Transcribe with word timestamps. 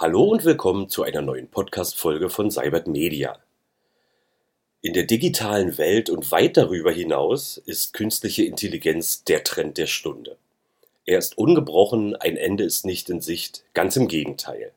Hallo 0.00 0.22
und 0.22 0.44
willkommen 0.44 0.88
zu 0.88 1.02
einer 1.02 1.22
neuen 1.22 1.48
Podcast-Folge 1.48 2.30
von 2.30 2.52
Cybert 2.52 2.86
Media. 2.86 3.36
In 4.80 4.92
der 4.92 5.02
digitalen 5.02 5.76
Welt 5.76 6.08
und 6.08 6.30
weit 6.30 6.56
darüber 6.56 6.92
hinaus 6.92 7.56
ist 7.66 7.94
künstliche 7.94 8.44
Intelligenz 8.44 9.24
der 9.24 9.42
Trend 9.42 9.76
der 9.76 9.88
Stunde. 9.88 10.36
Er 11.04 11.18
ist 11.18 11.36
ungebrochen, 11.36 12.14
ein 12.14 12.36
Ende 12.36 12.62
ist 12.62 12.86
nicht 12.86 13.10
in 13.10 13.20
Sicht, 13.20 13.64
ganz 13.74 13.96
im 13.96 14.06
Gegenteil. 14.06 14.70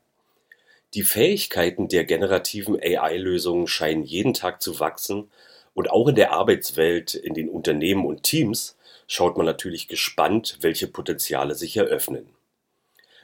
Die 0.94 1.04
Fähigkeiten 1.04 1.86
der 1.86 2.02
generativen 2.02 2.76
AI-Lösungen 2.82 3.68
scheinen 3.68 4.02
jeden 4.02 4.34
Tag 4.34 4.60
zu 4.60 4.80
wachsen 4.80 5.30
und 5.72 5.88
auch 5.88 6.08
in 6.08 6.16
der 6.16 6.32
Arbeitswelt, 6.32 7.14
in 7.14 7.34
den 7.34 7.48
Unternehmen 7.48 8.06
und 8.06 8.24
Teams 8.24 8.76
schaut 9.06 9.36
man 9.36 9.46
natürlich 9.46 9.86
gespannt, 9.86 10.58
welche 10.62 10.88
Potenziale 10.88 11.54
sich 11.54 11.76
eröffnen. 11.76 12.28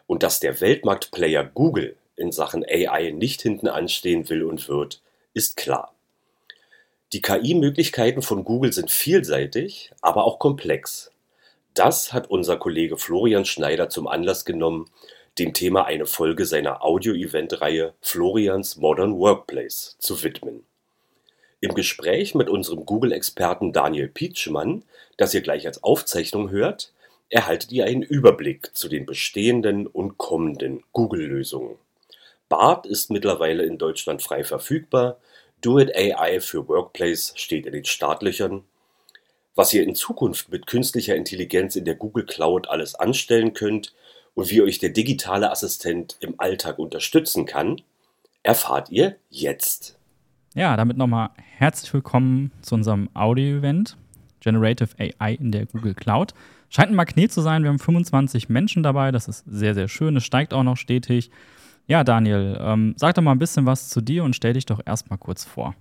Und 0.09 0.25
dass 0.25 0.41
der 0.41 0.61
Weltmarktplayer 0.61 1.45
Google 1.45 1.95
in 2.17 2.33
Sachen 2.33 2.65
AI 2.65 3.13
nicht 3.13 3.43
hinten 3.43 3.69
anstehen 3.69 4.29
will 4.29 4.43
und 4.43 4.69
wird, 4.69 5.03
ist 5.35 5.57
klar. 5.57 5.95
Die 7.13 7.21
KI-Möglichkeiten 7.23 8.23
von 8.23 8.43
Google 8.43 8.73
sind 8.73 8.91
vielseitig, 8.91 9.93
aber 10.01 10.25
auch 10.25 10.39
komplex. 10.39 11.13
Das 11.75 12.13
hat 12.13 12.31
unser 12.31 12.57
Kollege 12.57 12.97
Florian 12.97 13.45
Schneider 13.45 13.91
zum 13.91 14.09
Anlass 14.09 14.45
genommen, 14.45 14.91
dem 15.39 15.53
Thema 15.53 15.85
eine 15.85 16.07
Folge 16.07 16.47
seiner 16.47 16.83
Audio-Event-Reihe 16.83 17.93
Florians 18.01 18.79
Modern 18.79 19.17
Workplace 19.19 19.97
zu 19.99 20.23
widmen. 20.23 20.65
Im 21.61 21.75
Gespräch 21.75 22.35
mit 22.35 22.49
unserem 22.49 22.87
Google-Experten 22.87 23.75
Daniel 23.75 24.09
Pietschmann, 24.09 24.85
das 25.19 25.35
ihr 25.35 25.43
gleich 25.43 25.67
als 25.67 25.83
Aufzeichnung 25.83 26.51
hört, 26.51 26.93
erhaltet 27.31 27.73
ihr 27.73 27.85
einen 27.85 28.03
Überblick 28.03 28.77
zu 28.77 28.89
den 28.89 29.07
bestehenden 29.07 29.87
und 29.87 30.19
kommenden 30.19 30.83
Google-Lösungen. 30.93 31.77
BART 32.49 32.87
ist 32.87 33.11
mittlerweile 33.11 33.65
in 33.65 33.79
Deutschland 33.79 34.23
frei 34.23 34.45
verfügbar, 34.45 35.19
Do-It 35.61 35.95
AI 35.97 36.41
für 36.41 36.69
Workplace 36.69 37.33
steht 37.37 37.67
in 37.67 37.73
den 37.73 37.85
Startlöchern. 37.85 38.63
Was 39.57 39.75
ihr 39.75 39.83
in 39.83 39.97
Zukunft 39.97 40.51
mit 40.51 40.69
künstlicher 40.69 41.17
Intelligenz 41.17 41.75
in 41.75 41.85
der 41.85 41.97
Google 41.97 42.25
Cloud 42.25 42.69
alles 42.69 42.95
anstellen 42.95 43.55
könnt 43.55 43.93
und 44.35 44.51
wie 44.51 44.63
euch 44.63 44.79
der 44.79 44.91
digitale 44.91 45.51
Assistent 45.51 46.17
im 46.21 46.39
Alltag 46.39 46.79
unterstützen 46.79 47.45
kann, 47.45 47.83
erfahrt 48.45 48.91
ihr 48.91 49.17
jetzt. 49.31 49.99
Ja, 50.55 50.77
damit 50.77 50.97
nochmal 50.97 51.31
herzlich 51.37 51.93
willkommen 51.93 52.53
zu 52.63 52.77
unserem 52.77 53.11
Audio-Event 53.15 53.97
Generative 54.41 54.91
AI 54.97 55.35
in 55.35 55.51
der 55.51 55.67
Google 55.67 55.95
Cloud. 55.95 56.35
Scheint 56.71 56.91
ein 56.91 56.95
Magnet 56.95 57.33
zu 57.33 57.41
sein. 57.41 57.63
Wir 57.63 57.71
haben 57.71 57.79
25 57.79 58.49
Menschen 58.49 58.83
dabei. 58.83 59.11
Das 59.11 59.29
ist 59.29 59.45
sehr, 59.47 59.75
sehr 59.75 59.89
schön. 59.89 60.17
Es 60.17 60.25
steigt 60.25 60.53
auch 60.53 60.63
noch 60.63 60.77
stetig. 60.77 61.31
Ja, 61.87 62.05
Daniel, 62.05 62.59
ähm, 62.61 62.95
sag 62.99 63.15
doch 63.15 63.23
mal 63.23 63.33
ein 63.33 63.39
bisschen 63.39 63.65
was 63.65 63.89
zu 63.89 64.03
dir 64.03 64.23
und 64.23 64.37
stell 64.37 64.53
dich 64.53 64.67
doch 64.67 64.81
erstmal 64.85 65.19
kurz 65.19 65.45
vor. 65.45 65.75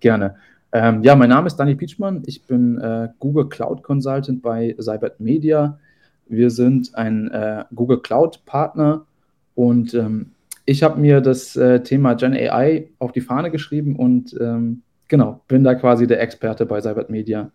Gerne. 0.00 0.36
Ähm, 0.72 1.02
ja, 1.02 1.14
mein 1.16 1.28
Name 1.28 1.48
ist 1.48 1.56
Daniel 1.56 1.76
Pietschmann. 1.76 2.22
Ich 2.24 2.46
bin 2.46 2.78
äh, 2.78 3.08
Google 3.18 3.48
Cloud 3.48 3.82
Consultant 3.82 4.40
bei 4.40 4.74
Cybert 4.78 5.20
Media. 5.20 5.78
Wir 6.26 6.50
sind 6.50 6.94
ein 6.94 7.30
äh, 7.30 7.64
Google 7.74 8.00
Cloud 8.00 8.46
Partner 8.46 9.04
und 9.54 9.92
ähm, 9.92 10.30
ich 10.64 10.82
habe 10.82 10.98
mir 10.98 11.20
das 11.20 11.56
äh, 11.56 11.82
Thema 11.82 12.14
Gen 12.14 12.32
AI 12.32 12.88
auf 12.98 13.12
die 13.12 13.20
Fahne 13.20 13.50
geschrieben 13.50 13.96
und 13.96 14.34
ähm, 14.40 14.82
genau, 15.08 15.42
bin 15.48 15.64
da 15.64 15.74
quasi 15.74 16.06
der 16.06 16.22
Experte 16.22 16.64
bei 16.64 16.80
Cybert 16.80 17.10
Media 17.10 17.50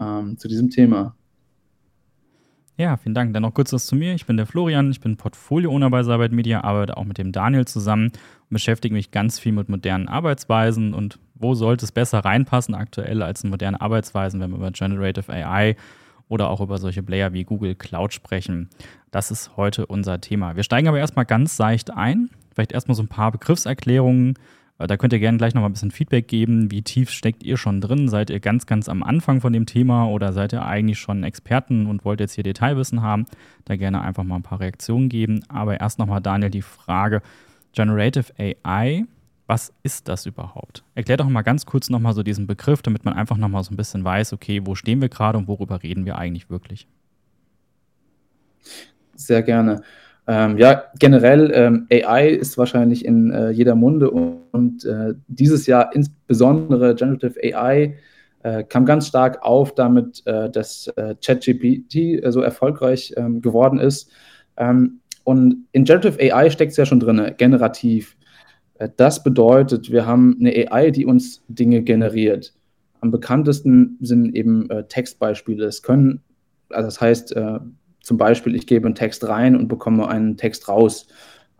ähm, 0.00 0.38
zu 0.38 0.48
diesem 0.48 0.70
Thema. 0.70 1.14
Ja, 2.76 2.96
vielen 2.96 3.14
Dank. 3.14 3.32
Dann 3.32 3.42
noch 3.42 3.54
kurz 3.54 3.72
was 3.72 3.86
zu 3.86 3.94
mir. 3.94 4.14
Ich 4.14 4.26
bin 4.26 4.36
der 4.36 4.46
Florian, 4.46 4.90
ich 4.90 5.00
bin 5.00 5.16
Portfolio-Owner 5.16 5.90
bei 5.90 6.02
Cybert 6.02 6.32
Media, 6.32 6.64
arbeite 6.64 6.96
auch 6.96 7.04
mit 7.04 7.18
dem 7.18 7.30
Daniel 7.30 7.66
zusammen 7.66 8.06
und 8.06 8.50
beschäftige 8.50 8.94
mich 8.94 9.12
ganz 9.12 9.38
viel 9.38 9.52
mit 9.52 9.68
modernen 9.68 10.08
Arbeitsweisen 10.08 10.92
und 10.92 11.20
wo 11.34 11.54
sollte 11.54 11.84
es 11.84 11.92
besser 11.92 12.20
reinpassen 12.20 12.74
aktuell 12.74 13.22
als 13.22 13.44
in 13.44 13.50
moderne 13.50 13.80
Arbeitsweisen, 13.80 14.40
wenn 14.40 14.50
wir 14.50 14.56
über 14.56 14.72
Generative 14.72 15.32
AI 15.32 15.76
oder 16.28 16.50
auch 16.50 16.60
über 16.60 16.78
solche 16.78 17.02
Player 17.02 17.32
wie 17.32 17.44
Google 17.44 17.76
Cloud 17.76 18.12
sprechen. 18.12 18.68
Das 19.12 19.30
ist 19.30 19.56
heute 19.56 19.86
unser 19.86 20.20
Thema. 20.20 20.56
Wir 20.56 20.64
steigen 20.64 20.88
aber 20.88 20.98
erstmal 20.98 21.26
ganz 21.26 21.56
seicht 21.56 21.92
ein. 21.92 22.30
Vielleicht 22.52 22.72
erstmal 22.72 22.96
so 22.96 23.02
ein 23.02 23.08
paar 23.08 23.30
Begriffserklärungen, 23.30 24.34
da 24.78 24.96
könnt 24.96 25.12
ihr 25.12 25.20
gerne 25.20 25.38
gleich 25.38 25.54
noch 25.54 25.62
mal 25.62 25.68
ein 25.68 25.72
bisschen 25.72 25.92
Feedback 25.92 26.26
geben. 26.26 26.70
Wie 26.70 26.82
tief 26.82 27.10
steckt 27.10 27.44
ihr 27.44 27.56
schon 27.56 27.80
drin? 27.80 28.08
Seid 28.08 28.30
ihr 28.30 28.40
ganz, 28.40 28.66
ganz 28.66 28.88
am 28.88 29.02
Anfang 29.02 29.40
von 29.40 29.52
dem 29.52 29.66
Thema 29.66 30.08
oder 30.08 30.32
seid 30.32 30.52
ihr 30.52 30.64
eigentlich 30.64 30.98
schon 30.98 31.22
Experten 31.22 31.86
und 31.86 32.04
wollt 32.04 32.20
jetzt 32.20 32.34
hier 32.34 32.44
Detailwissen 32.44 33.00
haben? 33.00 33.26
Da 33.64 33.76
gerne 33.76 34.00
einfach 34.00 34.24
mal 34.24 34.36
ein 34.36 34.42
paar 34.42 34.60
Reaktionen 34.60 35.08
geben. 35.08 35.44
Aber 35.48 35.78
erst 35.80 35.98
nochmal, 36.00 36.20
Daniel, 36.20 36.50
die 36.50 36.62
Frage: 36.62 37.22
Generative 37.72 38.32
AI, 38.38 39.04
was 39.46 39.72
ist 39.82 40.08
das 40.08 40.26
überhaupt? 40.26 40.82
Erklär 40.94 41.18
doch 41.18 41.28
mal 41.28 41.42
ganz 41.42 41.66
kurz 41.66 41.88
nochmal 41.88 42.14
so 42.14 42.22
diesen 42.22 42.46
Begriff, 42.46 42.82
damit 42.82 43.04
man 43.04 43.14
einfach 43.14 43.36
nochmal 43.36 43.62
so 43.62 43.72
ein 43.72 43.76
bisschen 43.76 44.02
weiß, 44.02 44.32
okay, 44.32 44.62
wo 44.64 44.74
stehen 44.74 45.00
wir 45.00 45.08
gerade 45.08 45.38
und 45.38 45.46
worüber 45.46 45.82
reden 45.82 46.04
wir 46.04 46.18
eigentlich 46.18 46.50
wirklich? 46.50 46.88
Sehr 49.14 49.42
gerne. 49.42 49.82
Ähm, 50.26 50.56
ja, 50.56 50.84
generell 50.98 51.50
ähm, 51.54 51.86
AI 51.90 52.28
ist 52.28 52.56
wahrscheinlich 52.56 53.04
in 53.04 53.30
äh, 53.30 53.50
jeder 53.50 53.74
Munde 53.74 54.10
und, 54.10 54.40
und 54.52 54.84
äh, 54.84 55.14
dieses 55.28 55.66
Jahr 55.66 55.94
insbesondere 55.94 56.94
Generative 56.94 57.38
AI 57.42 57.96
äh, 58.42 58.64
kam 58.64 58.86
ganz 58.86 59.06
stark 59.06 59.42
auf 59.42 59.74
damit, 59.74 60.22
äh, 60.26 60.48
dass 60.50 60.88
äh, 60.96 61.14
ChatGPT 61.22 61.94
äh, 61.94 62.30
so 62.30 62.40
erfolgreich 62.40 63.12
ähm, 63.16 63.42
geworden 63.42 63.78
ist. 63.78 64.10
Ähm, 64.56 65.00
und 65.24 65.66
in 65.72 65.84
Generative 65.84 66.18
AI 66.20 66.50
steckt 66.50 66.72
es 66.72 66.76
ja 66.76 66.86
schon 66.86 67.00
drin, 67.00 67.34
generativ. 67.38 68.14
das 68.98 69.22
bedeutet, 69.22 69.90
wir 69.90 70.04
haben 70.04 70.36
eine 70.38 70.70
AI, 70.70 70.90
die 70.90 71.06
uns 71.06 71.42
Dinge 71.48 71.80
generiert. 71.80 72.52
Am 73.00 73.10
bekanntesten 73.10 73.96
sind 74.02 74.34
eben 74.34 74.68
Textbeispiele. 74.90 75.64
Es 75.64 75.82
können, 75.82 76.20
also 76.68 76.88
das 76.88 77.00
heißt, 77.00 77.34
zum 78.04 78.18
Beispiel, 78.18 78.54
ich 78.54 78.66
gebe 78.66 78.86
einen 78.86 78.94
Text 78.94 79.26
rein 79.26 79.56
und 79.56 79.66
bekomme 79.66 80.06
einen 80.08 80.36
Text 80.36 80.68
raus, 80.68 81.06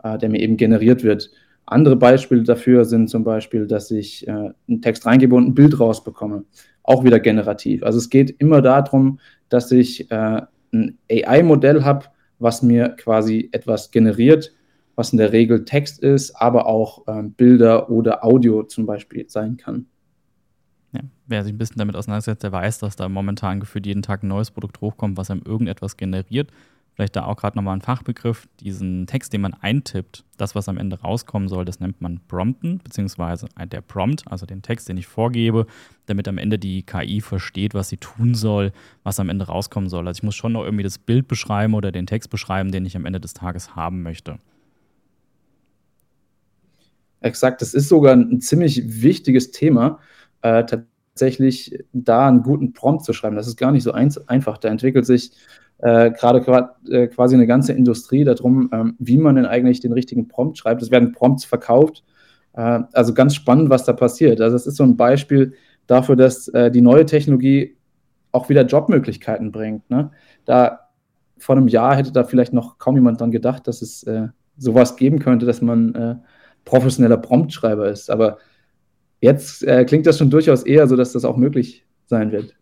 äh, 0.03 0.17
der 0.17 0.29
mir 0.29 0.39
eben 0.39 0.57
generiert 0.57 1.03
wird. 1.03 1.31
Andere 1.65 1.95
Beispiele 1.95 2.43
dafür 2.43 2.85
sind 2.85 3.09
zum 3.09 3.23
Beispiel, 3.23 3.65
dass 3.65 3.89
ich 3.89 4.27
äh, 4.27 4.31
einen 4.31 4.81
Text 4.81 5.05
reingebe 5.07 5.35
und 5.35 5.47
ein 5.47 5.55
Bild 5.55 5.79
rausbekomme. 5.79 6.43
Auch 6.83 7.03
wieder 7.03 7.19
generativ. 7.19 7.81
Also 7.81 7.97
es 7.97 8.11
geht 8.11 8.29
immer 8.37 8.61
darum, 8.61 9.19
dass 9.49 9.71
ich 9.71 10.11
äh, 10.11 10.41
ein 10.71 10.97
AI-Modell 11.11 11.83
habe, 11.83 12.05
was 12.37 12.61
mir 12.61 12.89
quasi 12.89 13.49
etwas 13.51 13.89
generiert, 13.89 14.53
was 14.95 15.11
in 15.11 15.17
der 15.17 15.31
Regel 15.31 15.65
Text 15.65 16.03
ist, 16.03 16.35
aber 16.35 16.67
auch 16.67 17.07
äh, 17.07 17.23
Bilder 17.23 17.89
oder 17.89 18.23
Audio 18.23 18.63
zum 18.63 18.85
Beispiel 18.85 19.25
sein 19.27 19.57
kann. 19.57 19.87
Ja, 20.95 21.01
wer 21.27 21.43
sich 21.43 21.53
ein 21.53 21.57
bisschen 21.57 21.77
damit 21.77 21.95
auseinandersetzt, 21.95 22.43
der 22.43 22.51
weiß, 22.51 22.79
dass 22.79 22.95
da 22.95 23.09
momentan 23.09 23.59
gefühlt 23.59 23.85
jeden 23.85 24.01
Tag 24.01 24.23
ein 24.23 24.29
neues 24.29 24.51
Produkt 24.51 24.81
hochkommt, 24.81 25.17
was 25.17 25.29
einem 25.29 25.41
irgendetwas 25.43 25.97
generiert. 25.97 26.51
Vielleicht 26.93 27.17
da 27.17 27.25
auch 27.25 27.35
gerade 27.35 27.57
nochmal 27.57 27.75
ein 27.75 27.81
Fachbegriff, 27.81 28.47
diesen 28.61 29.05
Text, 29.05 29.33
den 29.33 29.41
man 29.41 29.53
eintippt, 29.53 30.23
das, 30.37 30.55
was 30.55 30.69
am 30.69 30.77
Ende 30.77 31.01
rauskommen 31.01 31.49
soll, 31.49 31.65
das 31.65 31.81
nennt 31.81 31.99
man 31.99 32.21
Prompten, 32.29 32.79
beziehungsweise 32.81 33.47
der 33.69 33.81
Prompt, 33.81 34.23
also 34.31 34.45
den 34.45 34.61
Text, 34.61 34.87
den 34.87 34.95
ich 34.95 35.05
vorgebe, 35.05 35.67
damit 36.05 36.29
am 36.29 36.37
Ende 36.37 36.57
die 36.57 36.83
KI 36.83 37.19
versteht, 37.19 37.73
was 37.73 37.89
sie 37.89 37.97
tun 37.97 38.33
soll, 38.33 38.71
was 39.03 39.19
am 39.19 39.27
Ende 39.27 39.47
rauskommen 39.47 39.89
soll. 39.89 40.07
Also 40.07 40.19
ich 40.19 40.23
muss 40.23 40.35
schon 40.35 40.53
noch 40.53 40.63
irgendwie 40.63 40.85
das 40.85 40.97
Bild 40.97 41.27
beschreiben 41.27 41.73
oder 41.73 41.91
den 41.91 42.07
Text 42.07 42.29
beschreiben, 42.29 42.71
den 42.71 42.85
ich 42.85 42.95
am 42.95 43.05
Ende 43.05 43.19
des 43.19 43.33
Tages 43.33 43.75
haben 43.75 44.01
möchte. 44.01 44.39
Exakt, 47.19 47.61
das 47.61 47.73
ist 47.73 47.89
sogar 47.89 48.15
ein 48.15 48.39
ziemlich 48.39 49.01
wichtiges 49.01 49.51
Thema, 49.51 49.99
äh, 50.45 50.63
tatsächlich 50.63 51.83
da 51.91 52.27
einen 52.27 52.43
guten 52.43 52.73
Prompt 52.73 53.03
zu 53.03 53.13
schreiben. 53.13 53.35
Das 53.35 53.47
ist 53.47 53.57
gar 53.57 53.71
nicht 53.71 53.83
so 53.83 53.93
ein, 53.93 54.13
einfach. 54.27 54.59
Da 54.59 54.69
entwickelt 54.69 55.05
sich 55.05 55.31
äh, 55.79 56.11
gerade 56.11 56.69
äh, 56.87 57.07
quasi 57.07 57.35
eine 57.35 57.47
ganze 57.47 57.73
Industrie 57.73 58.23
darum, 58.23 58.69
ähm, 58.71 58.95
wie 58.99 59.17
man 59.17 59.35
denn 59.35 59.47
eigentlich 59.47 59.79
den 59.79 59.91
richtigen 59.91 60.27
Prompt 60.27 60.57
schreibt. 60.57 60.83
Es 60.83 60.91
werden 60.91 61.13
Prompts 61.13 61.45
verkauft. 61.45 62.03
Äh, 62.53 62.81
also 62.93 63.15
ganz 63.15 63.33
spannend, 63.33 63.71
was 63.71 63.85
da 63.85 63.93
passiert. 63.93 64.39
Also 64.39 64.55
es 64.55 64.67
ist 64.67 64.75
so 64.77 64.83
ein 64.83 64.97
Beispiel 64.97 65.53
dafür, 65.87 66.15
dass 66.15 66.47
äh, 66.49 66.69
die 66.69 66.81
neue 66.81 67.07
Technologie 67.07 67.75
auch 68.31 68.49
wieder 68.49 68.65
Jobmöglichkeiten 68.65 69.51
bringt. 69.51 69.89
Ne? 69.89 70.11
Da 70.45 70.81
vor 71.39 71.57
einem 71.57 71.67
Jahr 71.67 71.95
hätte 71.95 72.11
da 72.11 72.23
vielleicht 72.23 72.53
noch 72.53 72.77
kaum 72.77 72.95
jemand 72.95 73.19
dran 73.19 73.31
gedacht, 73.31 73.67
dass 73.67 73.81
es 73.81 74.03
äh, 74.03 74.27
sowas 74.57 74.95
geben 74.95 75.19
könnte, 75.19 75.47
dass 75.47 75.61
man 75.61 75.95
äh, 75.95 76.15
professioneller 76.65 77.17
Promptschreiber 77.17 77.89
ist. 77.89 78.11
Aber 78.11 78.37
Jetzt 79.25 79.63
äh, 79.63 79.85
klingt 79.85 80.05
das 80.05 80.19
schon 80.19 80.29
durchaus 80.29 80.61
eher 80.61 80.87
so, 80.87 80.95
dass 80.95 81.13
das 81.13 81.25
auch 81.25 81.35
möglich 81.35 81.83
sein 82.05 82.31
wird. 82.31 82.53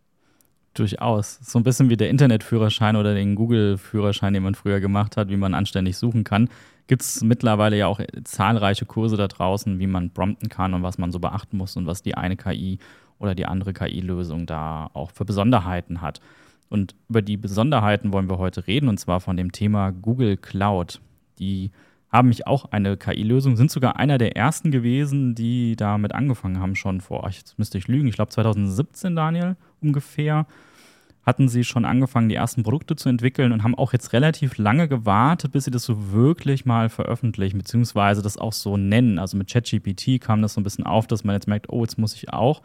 Durchaus. 0.72 1.38
So 1.42 1.58
ein 1.58 1.62
bisschen 1.62 1.90
wie 1.90 1.96
der 1.98 2.08
Internetführerschein 2.08 2.96
oder 2.96 3.12
den 3.14 3.34
Google-Führerschein, 3.34 4.32
den 4.32 4.42
man 4.42 4.54
früher 4.54 4.80
gemacht 4.80 5.18
hat, 5.18 5.28
wie 5.28 5.36
man 5.36 5.52
anständig 5.52 5.98
suchen 5.98 6.24
kann. 6.24 6.48
Gibt 6.86 7.02
es 7.02 7.22
mittlerweile 7.22 7.76
ja 7.76 7.86
auch 7.86 8.00
zahlreiche 8.24 8.86
Kurse 8.86 9.18
da 9.18 9.28
draußen, 9.28 9.78
wie 9.78 9.86
man 9.86 10.08
prompten 10.14 10.48
kann 10.48 10.72
und 10.72 10.82
was 10.82 10.96
man 10.96 11.12
so 11.12 11.18
beachten 11.18 11.58
muss 11.58 11.76
und 11.76 11.86
was 11.86 12.00
die 12.00 12.14
eine 12.14 12.34
KI 12.34 12.78
oder 13.18 13.34
die 13.34 13.44
andere 13.44 13.74
KI-Lösung 13.74 14.46
da 14.46 14.88
auch 14.94 15.10
für 15.10 15.26
Besonderheiten 15.26 16.00
hat. 16.00 16.22
Und 16.70 16.94
über 17.10 17.20
die 17.20 17.36
Besonderheiten 17.36 18.10
wollen 18.14 18.30
wir 18.30 18.38
heute 18.38 18.66
reden 18.66 18.88
und 18.88 18.98
zwar 18.98 19.20
von 19.20 19.36
dem 19.36 19.52
Thema 19.52 19.90
Google 19.90 20.38
Cloud. 20.38 20.98
die 21.38 21.72
haben 22.14 22.28
mich 22.28 22.46
auch 22.46 22.66
eine 22.70 22.96
KI-Lösung, 22.96 23.56
sind 23.56 23.72
sogar 23.72 23.96
einer 23.96 24.18
der 24.18 24.36
ersten 24.36 24.70
gewesen, 24.70 25.34
die 25.34 25.74
damit 25.74 26.14
angefangen 26.14 26.60
haben, 26.60 26.76
schon 26.76 27.00
vor, 27.00 27.28
jetzt 27.28 27.58
müsste 27.58 27.76
ich 27.76 27.88
lügen, 27.88 28.06
ich 28.06 28.14
glaube 28.14 28.30
2017, 28.30 29.16
Daniel, 29.16 29.56
ungefähr, 29.80 30.46
hatten 31.26 31.48
sie 31.48 31.64
schon 31.64 31.84
angefangen, 31.84 32.28
die 32.28 32.36
ersten 32.36 32.62
Produkte 32.62 32.94
zu 32.94 33.08
entwickeln 33.08 33.50
und 33.50 33.64
haben 33.64 33.74
auch 33.74 33.92
jetzt 33.92 34.12
relativ 34.12 34.58
lange 34.58 34.86
gewartet, 34.88 35.52
bis 35.52 35.64
sie 35.64 35.70
das 35.72 35.82
so 35.82 36.12
wirklich 36.12 36.66
mal 36.66 36.88
veröffentlichen, 36.88 37.58
beziehungsweise 37.58 38.22
das 38.22 38.36
auch 38.36 38.52
so 38.52 38.76
nennen. 38.76 39.18
Also 39.18 39.36
mit 39.36 39.50
ChatGPT 39.50 40.20
kam 40.20 40.42
das 40.42 40.54
so 40.54 40.60
ein 40.60 40.64
bisschen 40.64 40.84
auf, 40.84 41.06
dass 41.06 41.24
man 41.24 41.34
jetzt 41.34 41.48
merkt, 41.48 41.70
oh, 41.70 41.80
jetzt 41.80 41.98
muss 41.98 42.14
ich 42.14 42.30
auch. 42.30 42.62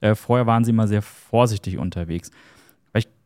Äh, 0.00 0.14
vorher 0.14 0.46
waren 0.46 0.64
sie 0.64 0.72
mal 0.72 0.88
sehr 0.88 1.02
vorsichtig 1.02 1.78
unterwegs 1.78 2.30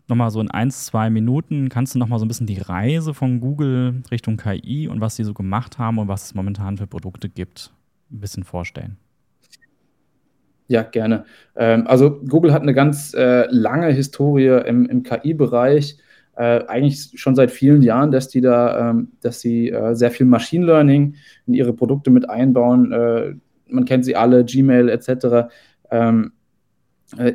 nochmal 0.09 0.31
so 0.31 0.41
in 0.41 0.51
ein, 0.51 0.71
zwei 0.71 1.11
Minuten 1.11 1.69
kannst 1.69 1.95
du 1.95 1.99
nochmal 1.99 2.19
so 2.19 2.25
ein 2.25 2.29
bisschen 2.29 2.47
die 2.47 2.61
Reise 2.61 3.15
von 3.15 3.41
Google 3.41 4.03
Richtung 4.11 4.37
KI 4.37 4.89
und 4.89 5.01
was 5.01 5.17
sie 5.17 5.25
so 5.25 5.35
gemacht 5.35 5.79
haben 5.79 5.99
und 5.99 6.09
was 6.09 6.27
es 6.27 6.35
momentan 6.35 6.77
für 6.77 6.87
Produkte 6.87 7.29
gibt, 7.29 7.73
ein 8.11 8.21
bisschen 8.21 8.45
vorstellen. 8.45 8.97
Ja, 10.69 10.83
gerne. 10.83 11.25
Ähm, 11.55 11.87
also 11.87 12.21
Google 12.29 12.53
hat 12.53 12.63
eine 12.63 12.75
ganz 12.75 13.15
äh, 13.15 13.47
lange 13.51 13.93
Historie 13.93 14.63
im, 14.67 14.87
im 14.87 15.03
KI-Bereich. 15.03 15.99
Äh, 16.37 16.65
eigentlich 16.67 17.13
schon 17.15 17.35
seit 17.35 17.51
vielen 17.51 17.83
Jahren, 17.83 18.11
dass 18.11 18.29
die 18.29 18.41
da, 18.41 18.91
ähm, 18.91 19.13
dass 19.21 19.41
sie 19.41 19.71
äh, 19.71 19.95
sehr 19.95 20.11
viel 20.11 20.27
Machine 20.27 20.67
Learning 20.67 21.15
in 21.47 21.55
ihre 21.55 21.73
Produkte 21.73 22.11
mit 22.11 22.29
einbauen. 22.29 22.93
Äh, 22.93 23.35
man 23.69 23.85
kennt 23.85 24.05
sie 24.05 24.17
alle, 24.17 24.45
Gmail 24.45 24.89
etc. 24.89 25.49
Ähm, 25.91 26.33
äh, 27.17 27.35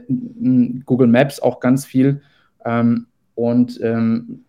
Google 0.85 1.07
Maps 1.07 1.39
auch 1.39 1.59
ganz 1.59 1.85
viel. 1.85 2.21
Ähm, 2.65 3.07
und 3.35 3.79
ähm, 3.81 4.43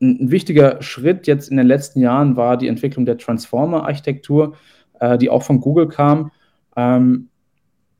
ein, 0.00 0.30
wichtiger 0.30 0.80
Schritt 0.82 1.26
jetzt 1.26 1.50
in 1.50 1.56
den 1.56 1.66
letzten 1.66 2.00
Jahren 2.00 2.36
war 2.36 2.56
die 2.56 2.68
Entwicklung 2.68 3.04
der 3.04 3.18
Transformer-Architektur, 3.18 4.54
äh, 5.00 5.18
die 5.18 5.30
auch 5.30 5.42
von 5.42 5.60
Google 5.60 5.88
kam. 5.88 6.30
Ähm, 6.76 7.28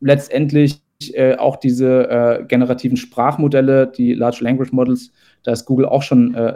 letztendlich 0.00 0.80
äh, 1.12 1.36
auch 1.36 1.56
diese 1.56 2.08
äh, 2.08 2.44
generativen 2.44 2.96
Sprachmodelle, 2.96 3.86
die 3.88 4.14
Large 4.14 4.38
Language 4.42 4.72
Models, 4.72 5.12
da 5.42 5.52
ist 5.52 5.64
Google 5.64 5.86
auch 5.86 6.02
schon 6.02 6.34
äh, 6.34 6.54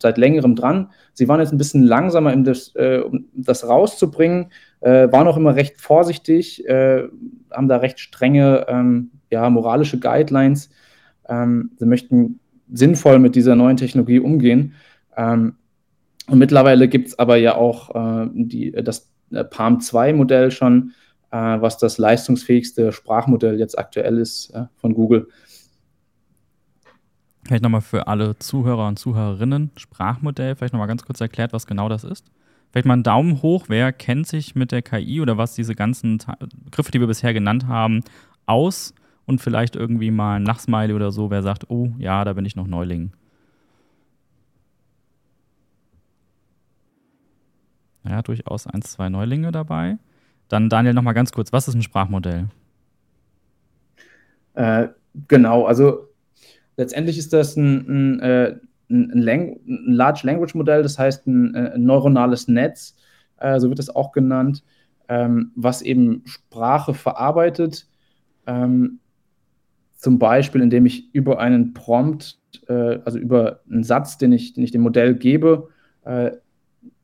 seit 0.00 0.18
längerem 0.18 0.56
dran. 0.56 0.90
Sie 1.12 1.28
waren 1.28 1.40
jetzt 1.40 1.52
ein 1.52 1.58
bisschen 1.58 1.82
langsamer, 1.82 2.32
um 2.32 2.44
das, 2.44 2.74
äh, 2.76 3.00
um 3.00 3.26
das 3.34 3.68
rauszubringen, 3.68 4.46
äh, 4.80 5.10
waren 5.12 5.28
auch 5.28 5.36
immer 5.36 5.54
recht 5.56 5.80
vorsichtig, 5.80 6.64
haben 6.68 7.68
da 7.68 7.76
recht 7.78 7.98
strenge 8.00 8.66
ähm, 8.68 9.10
ja, 9.30 9.48
moralische 9.50 9.98
Guidelines. 9.98 10.70
Ähm, 11.28 11.72
sie 11.78 11.86
möchten 11.86 12.40
sinnvoll 12.72 13.18
mit 13.18 13.34
dieser 13.34 13.54
neuen 13.54 13.76
Technologie 13.76 14.20
umgehen. 14.20 14.74
Ähm, 15.16 15.56
und 16.28 16.38
mittlerweile 16.38 16.88
gibt 16.88 17.08
es 17.08 17.18
aber 17.18 17.36
ja 17.36 17.54
auch 17.54 17.94
äh, 17.94 18.28
die, 18.32 18.72
das 18.72 19.12
äh, 19.30 19.44
Palm 19.44 19.80
2 19.80 20.12
Modell 20.12 20.50
schon, 20.50 20.92
äh, 21.30 21.36
was 21.36 21.78
das 21.78 21.98
leistungsfähigste 21.98 22.92
Sprachmodell 22.92 23.58
jetzt 23.58 23.78
aktuell 23.78 24.18
ist 24.18 24.50
äh, 24.50 24.64
von 24.76 24.94
Google. 24.94 25.28
Vielleicht 27.44 27.62
nochmal 27.62 27.80
für 27.80 28.08
alle 28.08 28.36
Zuhörer 28.38 28.88
und 28.88 28.98
Zuhörerinnen, 28.98 29.70
Sprachmodell, 29.76 30.56
vielleicht 30.56 30.72
nochmal 30.72 30.88
ganz 30.88 31.04
kurz 31.04 31.20
erklärt, 31.20 31.52
was 31.52 31.66
genau 31.66 31.88
das 31.88 32.02
ist. 32.02 32.26
Vielleicht 32.72 32.86
mal 32.86 32.94
einen 32.94 33.04
Daumen 33.04 33.40
hoch, 33.40 33.66
wer 33.68 33.92
kennt 33.92 34.26
sich 34.26 34.56
mit 34.56 34.72
der 34.72 34.82
KI 34.82 35.20
oder 35.20 35.38
was 35.38 35.54
diese 35.54 35.76
ganzen 35.76 36.18
Begriffe, 36.64 36.90
die 36.90 36.98
wir 36.98 37.06
bisher 37.06 37.32
genannt 37.32 37.68
haben, 37.68 38.02
aus? 38.46 38.94
Und 39.26 39.40
vielleicht 39.40 39.76
irgendwie 39.76 40.10
mal 40.10 40.36
ein 40.36 40.44
Lachsmiley 40.44 40.94
oder 40.94 41.10
so, 41.10 41.30
wer 41.30 41.42
sagt, 41.42 41.68
oh 41.68 41.90
ja, 41.98 42.24
da 42.24 42.32
bin 42.32 42.44
ich 42.44 42.56
noch 42.56 42.66
Neuling. 42.66 43.12
Ja, 48.04 48.22
durchaus 48.22 48.66
ein, 48.66 48.82
zwei 48.82 49.08
Neulinge 49.08 49.50
dabei. 49.50 49.98
Dann 50.48 50.68
Daniel 50.68 50.94
noch 50.94 51.02
mal 51.02 51.12
ganz 51.12 51.32
kurz, 51.32 51.52
was 51.52 51.66
ist 51.66 51.74
ein 51.74 51.82
Sprachmodell? 51.82 52.46
Äh, 54.54 54.88
genau, 55.26 55.66
also 55.66 56.08
letztendlich 56.76 57.18
ist 57.18 57.32
das 57.32 57.56
ein, 57.56 58.18
ein, 58.18 58.20
äh, 58.20 58.56
ein, 58.88 59.26
ein 59.26 59.92
Large 59.92 60.20
Language 60.22 60.54
Modell, 60.54 60.84
das 60.84 60.98
heißt 60.98 61.26
ein, 61.26 61.54
äh, 61.54 61.76
neuronales 61.76 62.46
Netz, 62.46 62.96
äh, 63.38 63.58
so 63.58 63.68
wird 63.68 63.80
es 63.80 63.94
auch 63.94 64.12
genannt, 64.12 64.62
ähm, 65.08 65.50
was 65.56 65.82
eben 65.82 66.22
Sprache 66.26 66.94
verarbeitet. 66.94 67.88
Ähm, 68.46 69.00
zum 70.06 70.20
Beispiel, 70.20 70.62
indem 70.62 70.86
ich 70.86 71.12
über 71.12 71.40
einen 71.40 71.74
Prompt, 71.74 72.38
äh, 72.68 73.00
also 73.04 73.18
über 73.18 73.62
einen 73.68 73.82
Satz, 73.82 74.18
den 74.18 74.30
ich, 74.30 74.52
den 74.52 74.62
ich 74.62 74.70
dem 74.70 74.82
Modell 74.82 75.16
gebe, 75.16 75.70
äh, 76.04 76.30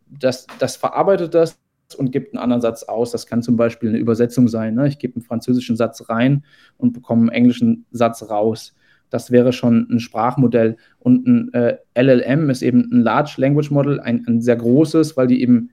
das, 0.08 0.46
das 0.60 0.76
verarbeitet 0.76 1.34
das 1.34 1.58
und 1.98 2.12
gibt 2.12 2.32
einen 2.32 2.40
anderen 2.40 2.60
Satz 2.60 2.84
aus. 2.84 3.10
Das 3.10 3.26
kann 3.26 3.42
zum 3.42 3.56
Beispiel 3.56 3.88
eine 3.88 3.98
Übersetzung 3.98 4.46
sein. 4.46 4.76
Ne? 4.76 4.86
Ich 4.86 5.00
gebe 5.00 5.16
einen 5.16 5.24
französischen 5.24 5.74
Satz 5.74 6.08
rein 6.10 6.44
und 6.76 6.92
bekomme 6.92 7.22
einen 7.22 7.30
englischen 7.30 7.86
Satz 7.90 8.30
raus. 8.30 8.72
Das 9.10 9.32
wäre 9.32 9.52
schon 9.52 9.88
ein 9.90 9.98
Sprachmodell. 9.98 10.76
Und 11.00 11.26
ein 11.26 11.52
äh, 11.54 11.78
LLM 12.00 12.50
ist 12.50 12.62
eben 12.62 12.88
ein 12.92 13.00
Large 13.00 13.34
Language 13.38 13.72
Model, 13.72 13.98
ein, 13.98 14.24
ein, 14.28 14.40
sehr 14.40 14.54
großes, 14.54 15.16
weil 15.16 15.26
die 15.26 15.42
eben 15.42 15.70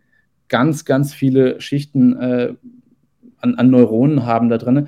ganz, 0.48 0.84
ganz 0.84 1.14
viele 1.14 1.62
Schichten 1.62 2.18
äh, 2.18 2.56
an, 3.38 3.54
an, 3.54 3.70
Neuronen 3.70 4.26
haben 4.26 4.50
da 4.50 4.58
drin. 4.58 4.88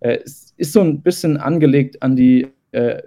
Äh, 0.00 0.18
es 0.24 0.54
ist 0.56 0.72
so 0.72 0.80
ein 0.80 1.02
bisschen 1.02 1.36
angelegt 1.36 2.02
an 2.02 2.16
die, 2.16 2.48
äh, 2.72 3.02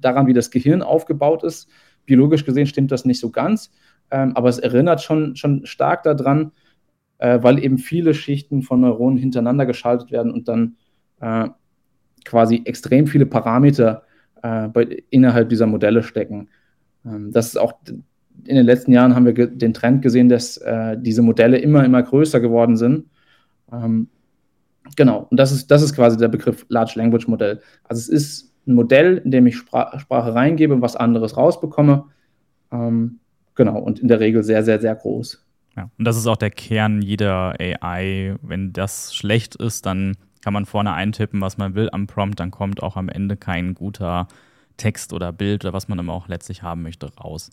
daran, 0.00 0.26
wie 0.26 0.32
das 0.32 0.50
Gehirn 0.50 0.82
aufgebaut 0.82 1.42
ist. 1.44 1.68
Biologisch 2.06 2.44
gesehen 2.44 2.66
stimmt 2.66 2.92
das 2.92 3.04
nicht 3.04 3.20
so 3.20 3.30
ganz, 3.30 3.70
ähm, 4.10 4.36
aber 4.36 4.48
es 4.48 4.58
erinnert 4.58 5.02
schon, 5.02 5.36
schon 5.36 5.64
stark 5.66 6.02
daran, 6.02 6.52
äh, 7.18 7.38
weil 7.42 7.62
eben 7.62 7.78
viele 7.78 8.14
Schichten 8.14 8.62
von 8.62 8.80
Neuronen 8.80 9.18
hintereinander 9.18 9.66
geschaltet 9.66 10.10
werden 10.10 10.32
und 10.32 10.48
dann 10.48 10.76
quasi 12.24 12.62
extrem 12.64 13.06
viele 13.06 13.26
Parameter 13.26 14.04
innerhalb 15.10 15.50
dieser 15.50 15.66
Modelle 15.66 16.02
stecken. 16.02 16.48
Ähm, 17.04 17.30
das 17.30 17.48
ist 17.48 17.58
auch 17.58 17.74
in 18.46 18.56
den 18.56 18.64
letzten 18.64 18.92
Jahren 18.92 19.14
haben 19.14 19.26
wir 19.26 19.48
den 19.48 19.74
Trend 19.74 20.00
gesehen, 20.00 20.30
dass 20.30 20.58
diese 20.96 21.20
Modelle 21.20 21.58
immer, 21.58 21.84
immer 21.84 22.02
größer 22.02 22.40
geworden 22.40 22.78
sind. 22.78 23.04
Genau, 24.96 25.26
und 25.30 25.36
das 25.36 25.52
ist, 25.52 25.70
das 25.70 25.82
ist 25.82 25.94
quasi 25.94 26.16
der 26.16 26.28
Begriff 26.28 26.66
Large 26.68 26.94
Language 26.96 27.28
Modell. 27.28 27.60
Also 27.84 28.00
es 28.00 28.08
ist 28.08 28.52
ein 28.66 28.74
Modell, 28.74 29.18
in 29.24 29.30
dem 29.30 29.46
ich 29.46 29.56
Spra 29.56 29.98
Sprache 29.98 30.34
reingebe 30.34 30.74
und 30.74 30.82
was 30.82 30.96
anderes 30.96 31.36
rausbekomme. 31.36 32.04
Ähm, 32.72 33.20
genau, 33.54 33.78
und 33.78 34.00
in 34.00 34.08
der 34.08 34.20
Regel 34.20 34.42
sehr, 34.42 34.64
sehr, 34.64 34.80
sehr 34.80 34.94
groß. 34.94 35.44
Ja, 35.76 35.90
und 35.98 36.04
das 36.04 36.16
ist 36.16 36.26
auch 36.26 36.36
der 36.36 36.50
Kern 36.50 37.00
jeder 37.02 37.54
AI. 37.58 38.36
Wenn 38.42 38.72
das 38.72 39.14
schlecht 39.14 39.56
ist, 39.56 39.86
dann 39.86 40.16
kann 40.42 40.52
man 40.52 40.66
vorne 40.66 40.92
eintippen, 40.92 41.40
was 41.40 41.58
man 41.58 41.74
will 41.74 41.90
am 41.92 42.06
Prompt, 42.06 42.40
dann 42.40 42.50
kommt 42.50 42.82
auch 42.82 42.96
am 42.96 43.08
Ende 43.08 43.36
kein 43.36 43.74
guter 43.74 44.26
Text 44.76 45.12
oder 45.12 45.32
Bild 45.32 45.64
oder 45.64 45.72
was 45.72 45.88
man 45.88 45.98
immer 45.98 46.14
auch 46.14 46.28
letztlich 46.28 46.62
haben 46.62 46.82
möchte 46.82 47.14
raus. 47.16 47.50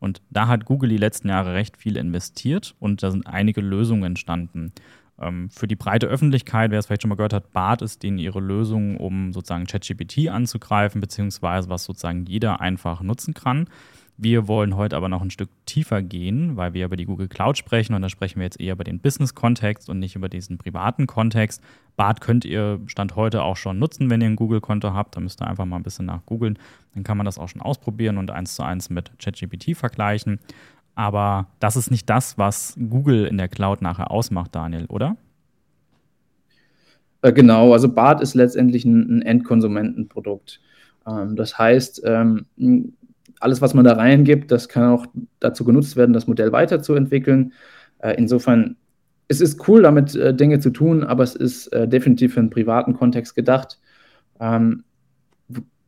Und 0.00 0.20
da 0.30 0.48
hat 0.48 0.64
Google 0.64 0.90
die 0.90 0.96
letzten 0.96 1.28
Jahre 1.28 1.54
recht 1.54 1.76
viel 1.76 1.96
investiert 1.96 2.74
und 2.80 3.02
da 3.02 3.10
sind 3.10 3.26
einige 3.26 3.60
Lösungen 3.60 4.02
entstanden. 4.02 4.72
Ähm, 5.20 5.48
für 5.50 5.68
die 5.68 5.76
breite 5.76 6.06
Öffentlichkeit, 6.06 6.70
wer 6.70 6.78
es 6.78 6.86
vielleicht 6.86 7.02
schon 7.02 7.08
mal 7.08 7.14
gehört 7.14 7.32
hat, 7.32 7.52
BART 7.52 7.82
ist 7.82 8.02
denen 8.02 8.18
ihre 8.18 8.40
Lösung, 8.40 8.96
um 8.96 9.32
sozusagen 9.32 9.66
ChatGPT 9.66 10.28
anzugreifen, 10.28 11.00
beziehungsweise 11.00 11.68
was 11.68 11.84
sozusagen 11.84 12.26
jeder 12.26 12.60
einfach 12.60 13.00
nutzen 13.02 13.34
kann. 13.34 13.66
Wir 14.16 14.46
wollen 14.46 14.76
heute 14.76 14.96
aber 14.96 15.08
noch 15.08 15.22
ein 15.22 15.30
Stück 15.30 15.50
tiefer 15.66 16.00
gehen, 16.00 16.56
weil 16.56 16.72
wir 16.72 16.84
über 16.84 16.96
die 16.96 17.04
Google 17.04 17.26
Cloud 17.26 17.58
sprechen 17.58 17.94
und 17.94 18.02
da 18.02 18.08
sprechen 18.08 18.38
wir 18.38 18.44
jetzt 18.44 18.60
eher 18.60 18.74
über 18.74 18.84
den 18.84 19.00
Business-Kontext 19.00 19.90
und 19.90 19.98
nicht 19.98 20.14
über 20.14 20.28
diesen 20.28 20.56
privaten 20.56 21.08
Kontext. 21.08 21.60
BART 21.96 22.20
könnt 22.20 22.44
ihr 22.44 22.80
Stand 22.86 23.16
heute 23.16 23.42
auch 23.42 23.56
schon 23.56 23.80
nutzen, 23.80 24.10
wenn 24.10 24.20
ihr 24.20 24.28
ein 24.28 24.36
Google-Konto 24.36 24.92
habt. 24.92 25.16
Da 25.16 25.20
müsst 25.20 25.42
ihr 25.42 25.48
einfach 25.48 25.64
mal 25.64 25.76
ein 25.76 25.82
bisschen 25.82 26.06
nach 26.06 26.24
googeln. 26.26 26.58
Dann 26.94 27.02
kann 27.02 27.16
man 27.16 27.24
das 27.24 27.38
auch 27.38 27.48
schon 27.48 27.60
ausprobieren 27.60 28.18
und 28.18 28.30
eins 28.30 28.54
zu 28.54 28.62
eins 28.62 28.88
mit 28.88 29.10
ChatGPT 29.18 29.76
vergleichen. 29.76 30.38
Aber 30.94 31.48
das 31.58 31.76
ist 31.76 31.90
nicht 31.90 32.08
das, 32.08 32.38
was 32.38 32.76
Google 32.88 33.26
in 33.26 33.36
der 33.36 33.48
Cloud 33.48 33.82
nachher 33.82 34.10
ausmacht, 34.10 34.54
Daniel, 34.54 34.86
oder? 34.86 35.16
Äh, 37.24 37.32
genau, 37.32 37.72
also 37.72 37.88
BART 37.88 38.20
ist 38.20 38.34
letztendlich 38.34 38.84
ein, 38.84 39.22
Endkonsumentenprodukt. 39.22 40.60
Ähm, 41.06 41.36
das 41.36 41.58
heißt, 41.58 42.02
ähm, 42.04 42.46
alles, 43.40 43.62
was 43.62 43.74
man 43.74 43.84
da 43.84 43.94
reingibt, 43.94 44.50
das 44.50 44.68
kann 44.68 44.90
auch 44.90 45.06
dazu 45.40 45.64
genutzt 45.64 45.96
werden, 45.96 46.12
das 46.12 46.26
Modell 46.26 46.52
weiterzuentwickeln. 46.52 47.54
Äh, 47.98 48.14
insofern, 48.18 48.76
es 49.28 49.40
ist 49.40 49.66
cool, 49.68 49.82
damit 49.82 50.14
äh, 50.14 50.34
Dinge 50.34 50.60
zu 50.60 50.70
tun, 50.70 51.02
aber 51.02 51.24
es 51.24 51.34
ist 51.34 51.70
definitiv 51.72 52.34
für 52.34 52.40
einen 52.40 52.50
privaten 52.50 52.94
Kontext 52.94 53.34
gedacht. 53.34 53.80
Ähm, 54.38 54.84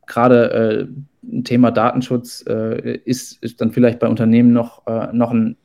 Gerade 0.06 0.88
Thema 1.44 1.70
Datenschutz 1.70 2.44
äh, 2.48 2.98
ist, 3.04 3.42
ist, 3.42 3.60
dann 3.60 3.72
vielleicht 3.72 3.98
bei 3.98 4.08
Unternehmen 4.08 4.52
noch, 4.52 4.86
äh, 4.86 5.12
noch 5.12 5.32
ein 5.32 5.56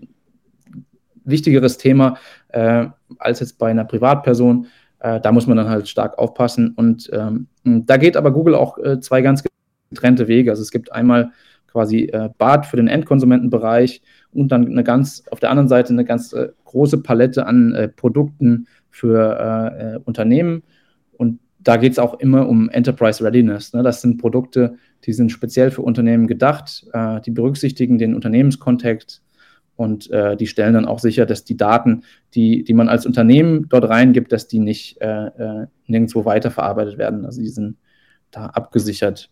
wichtigeres 1.23 1.77
Thema 1.77 2.17
äh, 2.49 2.87
als 3.17 3.39
jetzt 3.39 3.57
bei 3.57 3.69
einer 3.69 3.85
Privatperson. 3.85 4.67
Äh, 4.99 5.19
da 5.19 5.31
muss 5.31 5.47
man 5.47 5.57
dann 5.57 5.69
halt 5.69 5.87
stark 5.87 6.17
aufpassen. 6.17 6.73
Und 6.75 7.09
ähm, 7.13 7.47
da 7.63 7.97
geht 7.97 8.17
aber 8.17 8.31
Google 8.31 8.55
auch 8.55 8.77
äh, 8.77 8.99
zwei 8.99 9.21
ganz 9.21 9.43
getrennte 9.89 10.27
Wege. 10.27 10.51
Also 10.51 10.61
es 10.61 10.71
gibt 10.71 10.91
einmal 10.91 11.31
quasi 11.67 12.03
äh, 12.05 12.29
BART 12.37 12.65
für 12.65 12.77
den 12.77 12.87
Endkonsumentenbereich 12.87 14.01
und 14.33 14.51
dann 14.51 14.67
eine 14.67 14.83
ganz, 14.83 15.23
auf 15.31 15.39
der 15.39 15.49
anderen 15.49 15.69
Seite 15.69 15.93
eine 15.93 16.05
ganz 16.05 16.35
große 16.65 17.01
Palette 17.01 17.45
an 17.45 17.91
Produkten 17.97 18.67
für 18.89 20.01
Unternehmen. 20.05 20.63
Da 21.63 21.77
geht 21.77 21.93
es 21.93 21.99
auch 21.99 22.19
immer 22.19 22.47
um 22.47 22.69
Enterprise 22.69 23.23
Readiness. 23.23 23.73
Ne? 23.73 23.83
Das 23.83 24.01
sind 24.01 24.17
Produkte, 24.17 24.77
die 25.05 25.13
sind 25.13 25.31
speziell 25.31 25.71
für 25.71 25.81
Unternehmen 25.81 26.27
gedacht, 26.27 26.85
äh, 26.93 27.21
die 27.21 27.31
berücksichtigen 27.31 27.97
den 27.97 28.15
Unternehmenskontext 28.15 29.21
und 29.75 30.09
äh, 30.11 30.35
die 30.35 30.47
stellen 30.47 30.73
dann 30.73 30.85
auch 30.85 30.99
sicher, 30.99 31.25
dass 31.25 31.43
die 31.43 31.57
Daten, 31.57 32.03
die, 32.33 32.63
die 32.63 32.73
man 32.73 32.89
als 32.89 33.05
Unternehmen 33.05 33.67
dort 33.69 33.89
reingibt, 33.89 34.31
dass 34.31 34.47
die 34.47 34.59
nicht 34.59 34.99
nirgendwo 35.87 36.25
weiterverarbeitet 36.25 36.97
werden. 36.97 37.25
Also 37.25 37.41
die 37.41 37.49
sind 37.49 37.77
da 38.31 38.47
abgesichert. 38.47 39.29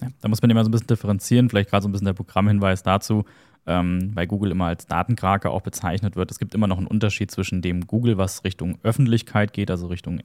Ja, 0.00 0.08
da 0.20 0.28
muss 0.28 0.42
man 0.42 0.50
immer 0.50 0.62
so 0.62 0.68
ein 0.68 0.72
bisschen 0.72 0.86
differenzieren, 0.86 1.48
vielleicht 1.48 1.70
gerade 1.70 1.82
so 1.82 1.88
ein 1.88 1.92
bisschen 1.92 2.06
der 2.06 2.12
Programmhinweis 2.12 2.82
dazu, 2.82 3.24
ähm, 3.66 4.12
bei 4.14 4.26
Google 4.26 4.52
immer 4.52 4.66
als 4.66 4.86
Datenkrake 4.86 5.50
auch 5.50 5.62
bezeichnet 5.62 6.16
wird. 6.16 6.30
Es 6.30 6.38
gibt 6.38 6.54
immer 6.54 6.66
noch 6.66 6.78
einen 6.78 6.86
Unterschied 6.86 7.30
zwischen 7.30 7.62
dem 7.62 7.86
Google, 7.86 8.16
was 8.16 8.44
Richtung 8.44 8.78
Öffentlichkeit 8.82 9.52
geht, 9.52 9.70
also 9.70 9.88
Richtung 9.88 10.20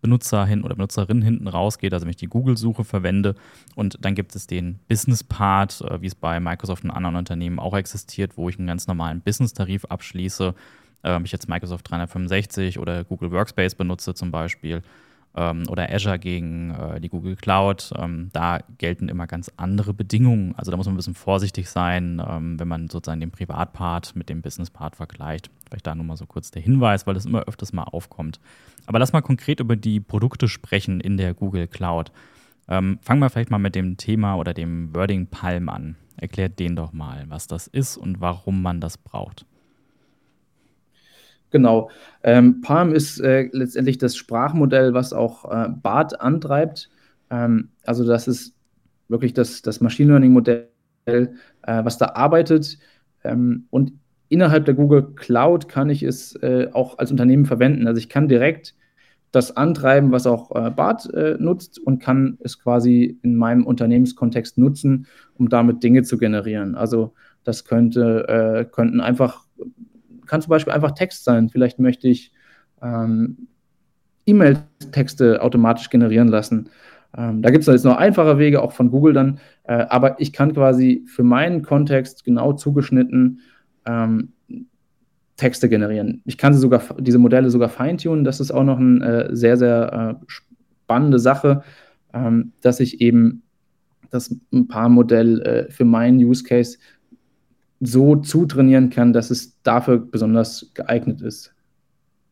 Endbenutzer 0.00 0.46
hin 0.46 0.62
oder 0.62 0.74
Benutzerin 0.74 1.22
hinten 1.22 1.46
rausgeht, 1.46 1.92
also 1.92 2.06
wenn 2.06 2.10
ich 2.10 2.16
die 2.16 2.26
Google-Suche 2.26 2.84
verwende. 2.84 3.34
Und 3.74 4.04
dann 4.04 4.14
gibt 4.14 4.34
es 4.34 4.46
den 4.46 4.80
Business-Part, 4.88 5.82
äh, 5.82 6.00
wie 6.00 6.06
es 6.06 6.14
bei 6.14 6.40
Microsoft 6.40 6.84
und 6.84 6.90
anderen 6.90 7.16
Unternehmen 7.16 7.58
auch 7.58 7.76
existiert, 7.76 8.36
wo 8.36 8.48
ich 8.48 8.58
einen 8.58 8.66
ganz 8.66 8.86
normalen 8.86 9.20
Business-Tarif 9.20 9.84
abschließe. 9.84 10.54
Ob 11.02 11.24
ich 11.24 11.32
jetzt 11.32 11.48
Microsoft 11.48 11.90
365 11.90 12.78
oder 12.78 13.04
Google 13.04 13.30
Workspace 13.30 13.74
benutze 13.74 14.12
zum 14.12 14.30
Beispiel 14.30 14.82
ähm, 15.36 15.64
oder 15.68 15.92
Azure 15.92 16.18
gegen 16.18 16.74
äh, 16.74 17.00
die 17.00 17.08
Google 17.08 17.36
Cloud, 17.36 17.92
ähm, 17.96 18.30
da 18.32 18.58
gelten 18.78 19.08
immer 19.08 19.26
ganz 19.26 19.50
andere 19.56 19.94
Bedingungen. 19.94 20.54
Also 20.56 20.70
da 20.70 20.76
muss 20.76 20.86
man 20.86 20.94
ein 20.94 20.96
bisschen 20.96 21.14
vorsichtig 21.14 21.68
sein, 21.68 22.22
ähm, 22.26 22.58
wenn 22.58 22.68
man 22.68 22.88
sozusagen 22.88 23.20
den 23.20 23.30
Privatpart 23.30 24.16
mit 24.16 24.28
dem 24.28 24.42
Businesspart 24.42 24.96
vergleicht. 24.96 25.50
Vielleicht 25.66 25.86
da 25.86 25.94
nur 25.94 26.04
mal 26.04 26.16
so 26.16 26.26
kurz 26.26 26.50
der 26.50 26.62
Hinweis, 26.62 27.06
weil 27.06 27.14
das 27.14 27.26
immer 27.26 27.44
öfters 27.44 27.72
mal 27.72 27.84
aufkommt. 27.84 28.40
Aber 28.86 28.98
lass 28.98 29.12
mal 29.12 29.20
konkret 29.20 29.60
über 29.60 29.76
die 29.76 30.00
Produkte 30.00 30.48
sprechen 30.48 31.00
in 31.00 31.16
der 31.16 31.34
Google 31.34 31.68
Cloud. 31.68 32.10
Ähm, 32.68 32.98
fangen 33.02 33.20
wir 33.20 33.30
vielleicht 33.30 33.50
mal 33.50 33.58
mit 33.58 33.74
dem 33.74 33.96
Thema 33.96 34.34
oder 34.36 34.54
dem 34.54 34.94
Wording 34.94 35.26
Palm 35.26 35.68
an. 35.68 35.96
Erklärt 36.16 36.58
den 36.58 36.76
doch 36.76 36.92
mal, 36.92 37.24
was 37.28 37.46
das 37.46 37.66
ist 37.66 37.96
und 37.96 38.20
warum 38.20 38.62
man 38.62 38.80
das 38.80 38.98
braucht. 38.98 39.46
Genau. 41.50 41.90
Ähm, 42.22 42.60
Palm 42.60 42.92
ist 42.92 43.20
äh, 43.20 43.48
letztendlich 43.52 43.98
das 43.98 44.16
Sprachmodell, 44.16 44.94
was 44.94 45.12
auch 45.12 45.50
äh, 45.50 45.68
BART 45.68 46.20
antreibt. 46.20 46.90
Ähm, 47.30 47.70
also 47.84 48.04
das 48.04 48.28
ist 48.28 48.54
wirklich 49.08 49.34
das, 49.34 49.62
das 49.62 49.80
Machine 49.80 50.10
Learning-Modell, 50.10 50.68
äh, 51.06 51.24
was 51.62 51.98
da 51.98 52.06
arbeitet. 52.14 52.78
Ähm, 53.24 53.66
und 53.70 53.92
innerhalb 54.28 54.64
der 54.64 54.74
Google 54.74 55.14
Cloud 55.16 55.68
kann 55.68 55.90
ich 55.90 56.04
es 56.04 56.36
äh, 56.36 56.68
auch 56.72 56.98
als 56.98 57.10
Unternehmen 57.10 57.46
verwenden. 57.46 57.88
Also 57.88 57.98
ich 57.98 58.08
kann 58.08 58.28
direkt 58.28 58.76
das 59.32 59.56
antreiben, 59.56 60.12
was 60.12 60.26
auch 60.26 60.54
äh, 60.54 60.70
BART 60.70 61.12
äh, 61.14 61.36
nutzt 61.38 61.80
und 61.80 62.00
kann 62.00 62.38
es 62.40 62.60
quasi 62.60 63.18
in 63.22 63.34
meinem 63.34 63.66
Unternehmenskontext 63.66 64.56
nutzen, 64.56 65.06
um 65.34 65.48
damit 65.48 65.82
Dinge 65.82 66.04
zu 66.04 66.16
generieren. 66.18 66.76
Also 66.76 67.14
das 67.42 67.64
könnte, 67.64 68.68
könnten 68.70 69.00
einfach 69.00 69.46
kann 70.30 70.40
zum 70.40 70.50
Beispiel 70.50 70.72
einfach 70.72 70.92
Text 70.92 71.24
sein. 71.24 71.48
Vielleicht 71.48 71.80
möchte 71.80 72.06
ich 72.06 72.32
ähm, 72.80 73.48
E-Mail-Texte 74.26 75.42
automatisch 75.42 75.90
generieren 75.90 76.28
lassen. 76.28 76.70
Ähm, 77.18 77.42
da 77.42 77.50
gibt 77.50 77.62
es 77.62 77.66
jetzt 77.66 77.84
noch 77.84 77.96
einfache 77.96 78.38
Wege, 78.38 78.62
auch 78.62 78.70
von 78.70 78.92
Google 78.92 79.12
dann, 79.12 79.40
äh, 79.64 79.86
aber 79.88 80.20
ich 80.20 80.32
kann 80.32 80.54
quasi 80.54 81.04
für 81.08 81.24
meinen 81.24 81.62
Kontext 81.62 82.22
genau 82.24 82.52
zugeschnitten 82.52 83.40
ähm, 83.84 84.32
Texte 85.36 85.68
generieren. 85.68 86.22
Ich 86.24 86.38
kann 86.38 86.54
sie 86.54 86.60
sogar, 86.60 86.80
diese 87.00 87.18
Modelle 87.18 87.50
sogar 87.50 87.68
feintunen. 87.68 88.22
Das 88.22 88.38
ist 88.38 88.52
auch 88.52 88.62
noch 88.62 88.78
eine 88.78 89.30
äh, 89.30 89.34
sehr, 89.34 89.56
sehr 89.56 90.20
äh, 90.20 90.24
spannende 90.28 91.18
Sache, 91.18 91.64
ähm, 92.14 92.52
dass 92.60 92.78
ich 92.78 93.00
eben 93.00 93.42
das 94.10 94.32
ein 94.52 94.68
paar 94.68 94.88
Modell 94.88 95.40
äh, 95.42 95.72
für 95.72 95.84
meinen 95.84 96.18
Use 96.18 96.44
Case 96.44 96.78
so 97.80 98.16
zutrainieren 98.16 98.90
kann, 98.90 99.12
dass 99.12 99.30
es 99.30 99.60
dafür 99.62 99.98
besonders 99.98 100.70
geeignet 100.74 101.22
ist. 101.22 101.54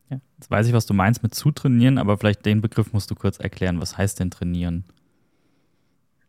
Ja, 0.09 0.19
jetzt 0.37 0.49
weiß 0.49 0.67
ich, 0.67 0.73
was 0.73 0.85
du 0.85 0.93
meinst 0.93 1.23
mit 1.23 1.33
zutrainieren, 1.33 1.97
aber 1.97 2.17
vielleicht 2.17 2.45
den 2.45 2.61
Begriff 2.61 2.93
musst 2.93 3.09
du 3.11 3.15
kurz 3.15 3.37
erklären. 3.39 3.81
Was 3.81 3.97
heißt 3.97 4.19
denn 4.19 4.31
trainieren? 4.31 4.83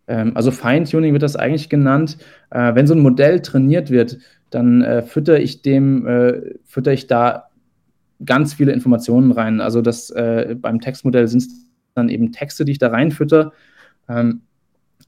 Ähm, 0.07 0.33
also 0.35 0.51
Feintuning 0.51 1.13
wird 1.13 1.23
das 1.23 1.37
eigentlich 1.37 1.69
genannt. 1.69 2.19
Äh, 2.51 2.75
wenn 2.75 2.87
so 2.87 2.95
ein 2.95 3.01
Modell 3.01 3.41
trainiert 3.41 3.91
wird, 3.91 4.19
dann 4.51 4.83
äh, 4.83 5.03
fütter 5.03 5.39
ich 5.39 5.63
dem, 5.63 6.07
äh, 6.07 6.41
fütter 6.65 6.93
ich 6.93 7.07
da 7.07 7.51
ganz 8.25 8.55
viele 8.55 8.73
Informationen 8.73 9.33
rein. 9.33 9.61
Also 9.61 9.83
das 9.83 10.11
äh, 10.11 10.57
beim 10.59 10.81
Textmodell 10.81 11.29
sind 11.29 11.43
es 11.43 11.67
dann 11.95 12.09
eben 12.09 12.33
Texte, 12.33 12.65
die 12.65 12.73
ich 12.73 12.79
da 12.79 12.89
reinfütter. 12.89 13.53
Ähm, 14.09 14.43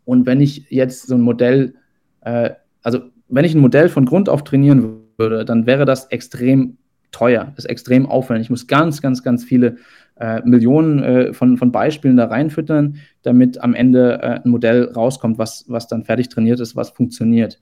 und 0.05 0.27
wenn 0.27 0.41
ich 0.41 0.67
jetzt 0.71 1.07
so 1.07 1.15
ein 1.15 1.21
Modell, 1.21 1.75
äh, 2.23 2.51
also 2.83 3.01
wenn 3.33 3.47
ich 3.47 3.55
ein 3.55 3.61
Modell 3.61 3.89
von 3.89 4.05
Grund 4.05 4.29
auf 4.29 4.45
trainieren 4.45 5.01
würde, 5.17 5.45
dann 5.45 5.67
wäre 5.67 5.87
das 5.87 6.07
extrem 6.07 6.77
teuer, 7.13 7.53
ist 7.57 7.65
extrem 7.65 8.07
aufwendig. 8.07 8.47
Ich 8.47 8.51
muss 8.51 8.67
ganz, 8.67 9.01
ganz, 9.01 9.23
ganz 9.23 9.43
viele 9.43 9.77
äh, 10.17 10.43
Millionen 10.45 11.03
äh, 11.03 11.33
von, 11.33 11.57
von 11.57 11.73
Beispielen 11.73 12.17
da 12.17 12.27
reinfüttern, 12.27 12.97
damit 13.23 13.59
am 13.63 13.75
Ende 13.75 14.21
äh, 14.23 14.41
ein 14.45 14.51
Modell 14.51 14.85
rauskommt, 14.85 15.39
was, 15.39 15.65
was 15.69 15.89
dann 15.89 16.05
fertig 16.05 16.29
trainiert 16.29 16.61
ist, 16.61 16.77
was 16.77 16.91
funktioniert. 16.91 17.59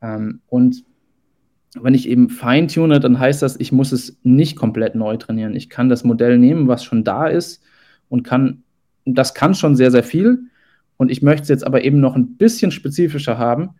Ähm, 0.00 0.40
und 0.48 0.84
wenn 1.78 1.94
ich 1.94 2.08
eben 2.08 2.30
feintune, 2.30 2.98
dann 2.98 3.18
heißt 3.18 3.42
das, 3.42 3.60
ich 3.60 3.72
muss 3.72 3.92
es 3.92 4.18
nicht 4.22 4.56
komplett 4.56 4.94
neu 4.94 5.18
trainieren. 5.18 5.54
Ich 5.54 5.68
kann 5.68 5.90
das 5.90 6.02
Modell 6.02 6.38
nehmen, 6.38 6.66
was 6.66 6.82
schon 6.82 7.04
da 7.04 7.26
ist 7.26 7.62
und 8.08 8.22
kann, 8.22 8.62
das 9.04 9.34
kann 9.34 9.54
schon 9.54 9.76
sehr, 9.76 9.90
sehr 9.90 10.02
viel. 10.02 10.44
Und 10.96 11.10
ich 11.10 11.20
möchte 11.20 11.42
es 11.42 11.48
jetzt 11.48 11.66
aber 11.66 11.84
eben 11.84 12.00
noch 12.00 12.16
ein 12.16 12.36
bisschen 12.36 12.70
spezifischer 12.70 13.36
haben 13.36 13.74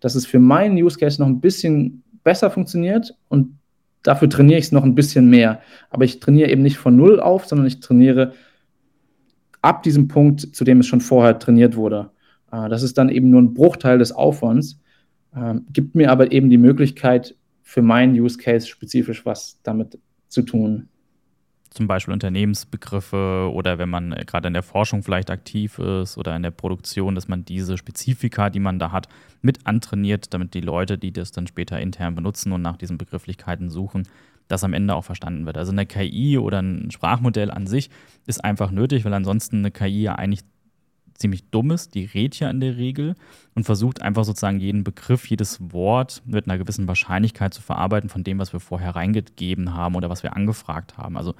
dass 0.00 0.14
es 0.14 0.26
für 0.26 0.38
meinen 0.38 0.76
Use 0.76 0.98
Case 0.98 1.20
noch 1.20 1.28
ein 1.28 1.40
bisschen 1.40 2.02
besser 2.24 2.50
funktioniert 2.50 3.14
und 3.28 3.58
dafür 4.02 4.28
trainiere 4.28 4.58
ich 4.58 4.66
es 4.66 4.72
noch 4.72 4.84
ein 4.84 4.94
bisschen 4.94 5.28
mehr. 5.28 5.60
Aber 5.90 6.04
ich 6.04 6.20
trainiere 6.20 6.50
eben 6.50 6.62
nicht 6.62 6.78
von 6.78 6.96
Null 6.96 7.20
auf, 7.20 7.46
sondern 7.46 7.66
ich 7.66 7.80
trainiere 7.80 8.32
ab 9.62 9.82
diesem 9.82 10.08
Punkt, 10.08 10.40
zu 10.54 10.64
dem 10.64 10.80
es 10.80 10.86
schon 10.86 11.00
vorher 11.00 11.38
trainiert 11.38 11.76
wurde. 11.76 12.10
Äh, 12.50 12.68
das 12.68 12.82
ist 12.82 12.98
dann 12.98 13.08
eben 13.08 13.30
nur 13.30 13.42
ein 13.42 13.54
Bruchteil 13.54 13.98
des 13.98 14.12
Aufwands, 14.12 14.80
ähm, 15.36 15.66
gibt 15.72 15.94
mir 15.94 16.10
aber 16.10 16.32
eben 16.32 16.50
die 16.50 16.58
Möglichkeit, 16.58 17.36
für 17.62 17.82
meinen 17.82 18.18
Use 18.18 18.36
Case 18.36 18.66
spezifisch 18.66 19.24
was 19.24 19.60
damit 19.62 19.96
zu 20.26 20.42
tun 20.42 20.88
zum 21.70 21.86
Beispiel 21.86 22.12
Unternehmensbegriffe 22.12 23.48
oder 23.52 23.78
wenn 23.78 23.88
man 23.88 24.12
äh, 24.12 24.24
gerade 24.26 24.48
in 24.48 24.54
der 24.54 24.62
Forschung 24.62 25.02
vielleicht 25.02 25.30
aktiv 25.30 25.78
ist 25.78 26.18
oder 26.18 26.34
in 26.34 26.42
der 26.42 26.50
Produktion, 26.50 27.14
dass 27.14 27.28
man 27.28 27.44
diese 27.44 27.78
Spezifika, 27.78 28.50
die 28.50 28.60
man 28.60 28.78
da 28.78 28.90
hat, 28.92 29.08
mit 29.40 29.66
antrainiert, 29.66 30.34
damit 30.34 30.54
die 30.54 30.60
Leute, 30.60 30.98
die 30.98 31.12
das 31.12 31.30
dann 31.32 31.46
später 31.46 31.80
intern 31.80 32.14
benutzen 32.14 32.52
und 32.52 32.62
nach 32.62 32.76
diesen 32.76 32.98
Begrifflichkeiten 32.98 33.70
suchen, 33.70 34.06
das 34.48 34.64
am 34.64 34.74
Ende 34.74 34.94
auch 34.94 35.04
verstanden 35.04 35.46
wird. 35.46 35.56
Also 35.56 35.70
eine 35.70 35.86
KI 35.86 36.38
oder 36.38 36.60
ein 36.60 36.90
Sprachmodell 36.90 37.52
an 37.52 37.68
sich 37.68 37.88
ist 38.26 38.44
einfach 38.44 38.72
nötig, 38.72 39.04
weil 39.04 39.14
ansonsten 39.14 39.58
eine 39.58 39.70
KI 39.70 40.02
ja 40.02 40.16
eigentlich 40.16 40.40
ziemlich 41.20 41.44
dumm 41.50 41.70
ist, 41.70 41.94
die 41.94 42.06
redet 42.06 42.40
ja 42.40 42.50
in 42.50 42.60
der 42.60 42.76
Regel 42.76 43.14
und 43.54 43.64
versucht 43.64 44.02
einfach 44.02 44.24
sozusagen 44.24 44.58
jeden 44.58 44.84
Begriff, 44.84 45.26
jedes 45.26 45.58
Wort 45.72 46.22
mit 46.24 46.46
einer 46.46 46.58
gewissen 46.58 46.88
Wahrscheinlichkeit 46.88 47.54
zu 47.54 47.62
verarbeiten 47.62 48.08
von 48.08 48.24
dem, 48.24 48.38
was 48.38 48.52
wir 48.52 48.60
vorher 48.60 48.96
reingegeben 48.96 49.74
haben 49.74 49.94
oder 49.94 50.10
was 50.10 50.22
wir 50.22 50.34
angefragt 50.34 50.96
haben. 50.96 51.16
Also 51.16 51.34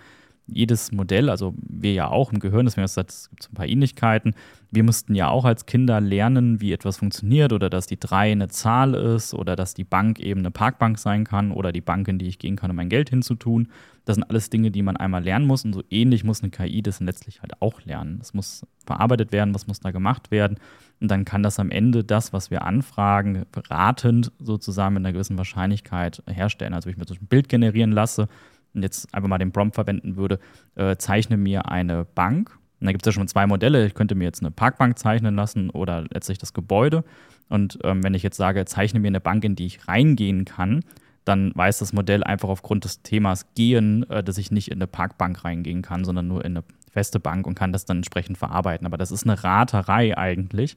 jedes 0.47 0.93
Modell, 0.93 1.31
also 1.31 1.55
wir 1.61 1.93
ja 1.93 2.09
auch 2.09 2.33
im 2.33 2.41
Gehirn, 2.41 2.67
deswegen 2.67 2.85
gesagt, 2.85 3.11
es 3.11 3.31
gibt 3.31 3.51
ein 3.51 3.55
paar 3.55 3.69
Ähnlichkeiten. 3.69 4.35
Wir 4.71 4.83
mussten 4.83 5.15
ja 5.15 5.29
auch 5.29 5.45
als 5.45 5.67
Kinder 5.67 6.01
lernen, 6.01 6.61
wie 6.61 6.73
etwas 6.73 6.99
funktioniert 6.99 7.53
oder 7.53 7.71
dass 7.71 7.87
die 7.87 7.99
3 7.99 8.33
eine 8.33 8.49
Zahl 8.49 8.95
ist 8.95 9.35
oder 9.35 9.57
dass 9.57 9.75
die 9.75 9.85
Bank 9.85 10.19
eben 10.19 10.41
eine 10.41 10.51
Parkbank 10.51 10.99
sein 10.99 11.25
kann 11.25 11.53
oder 11.53 11.73
die 11.73 11.81
Bank, 11.81 12.09
in 12.09 12.19
die 12.19 12.27
ich 12.27 12.39
gehen 12.39 12.57
kann, 12.57 12.71
um 12.71 12.77
mein 12.77 12.89
Geld 12.89 13.11
hinzutun. 13.11 13.69
Das 14.05 14.17
sind 14.17 14.25
alles 14.25 14.51
Dinge, 14.51 14.71
die 14.71 14.83
man 14.83 14.97
einmal 14.97 15.23
lernen 15.23 15.47
muss 15.47 15.65
und 15.65 15.73
so 15.73 15.83
ähnlich 15.91 16.25
muss 16.25 16.43
eine 16.43 16.51
KI 16.51 16.83
das 16.83 17.01
letztlich 17.01 17.43
halt 17.43 17.61
auch 17.61 17.85
lernen. 17.85 18.19
Es 18.21 18.35
muss 18.35 18.67
verarbeitet 18.85 19.31
werden, 19.33 19.55
was 19.55 19.67
muss 19.67 19.81
da 19.81 19.91
gemacht 19.91 20.31
werden 20.31 20.57
und 21.01 21.11
dann 21.11 21.25
kann 21.25 21.43
das 21.43 21.59
am 21.59 21.71
Ende 21.71 22.05
das, 22.05 22.33
was 22.33 22.51
wir 22.51 22.63
anfragen, 22.63 23.45
beratend 23.53 24.33
sozusagen 24.39 24.95
mit 24.95 25.05
einer 25.05 25.13
gewissen 25.13 25.39
Wahrscheinlichkeit 25.39 26.23
herstellen. 26.27 26.75
Also 26.75 26.87
wenn 26.87 26.93
ich 26.93 26.99
mir 26.99 27.07
so 27.07 27.15
ein 27.15 27.27
Bild 27.27 27.49
generieren 27.49 27.93
lasse, 27.93 28.29
jetzt 28.75 29.13
einfach 29.15 29.29
mal 29.29 29.39
den 29.39 29.53
Prompt 29.53 29.75
verwenden 29.75 30.17
würde, 30.17 30.39
äh, 30.75 30.97
zeichne 30.97 31.37
mir 31.37 31.69
eine 31.69 32.05
Bank. 32.05 32.59
Und 32.81 32.87
da 32.87 32.93
gibt 32.93 33.07
es 33.07 33.13
ja 33.13 33.19
schon 33.19 33.29
zwei 33.29 33.47
Modelle. 33.47 33.87
Ich 33.87 33.95
könnte 33.95 34.15
mir 34.15 34.25
jetzt 34.25 34.41
eine 34.41 34.51
Parkbank 34.51 34.99
zeichnen 34.99 35.35
lassen 35.35 35.71
oder 35.71 36.05
letztlich 36.11 36.39
das 36.39 36.55
Gebäude. 36.55 37.05
Und 37.49 37.79
ähm, 37.85 38.03
wenn 38.03 38.15
ich 38.15 38.23
jetzt 38.23 38.37
sage, 38.37 38.65
zeichne 38.65 39.01
mir 39.01 39.09
eine 39.09 39.21
Bank, 39.21 39.45
in 39.45 39.57
die 39.57 39.67
ich 39.67 39.87
reingehen 39.87 40.45
kann, 40.45 40.83
dann 41.25 41.53
weiß 41.55 41.79
das 41.79 41.93
Modell 41.93 42.25
einfach 42.25 42.49
aufgrund 42.49 42.85
des 42.85 43.03
Themas 43.03 43.47
Gehen, 43.55 44.09
äh, 44.09 44.23
dass 44.23 44.39
ich 44.39 44.51
nicht 44.51 44.71
in 44.71 44.79
eine 44.79 44.87
Parkbank 44.87 45.45
reingehen 45.45 45.83
kann, 45.83 46.05
sondern 46.05 46.29
nur 46.29 46.45
in 46.45 46.57
eine 46.57 46.65
feste 46.91 47.21
Bank 47.21 47.47
und 47.47 47.55
kann 47.55 47.73
das 47.73 47.85
dann 47.85 47.99
entsprechend 47.99 48.39
verarbeiten. 48.39 48.87
Aber 48.87 48.97
das 48.97 49.11
ist 49.11 49.25
eine 49.25 49.43
Raterei 49.43 50.17
eigentlich, 50.17 50.77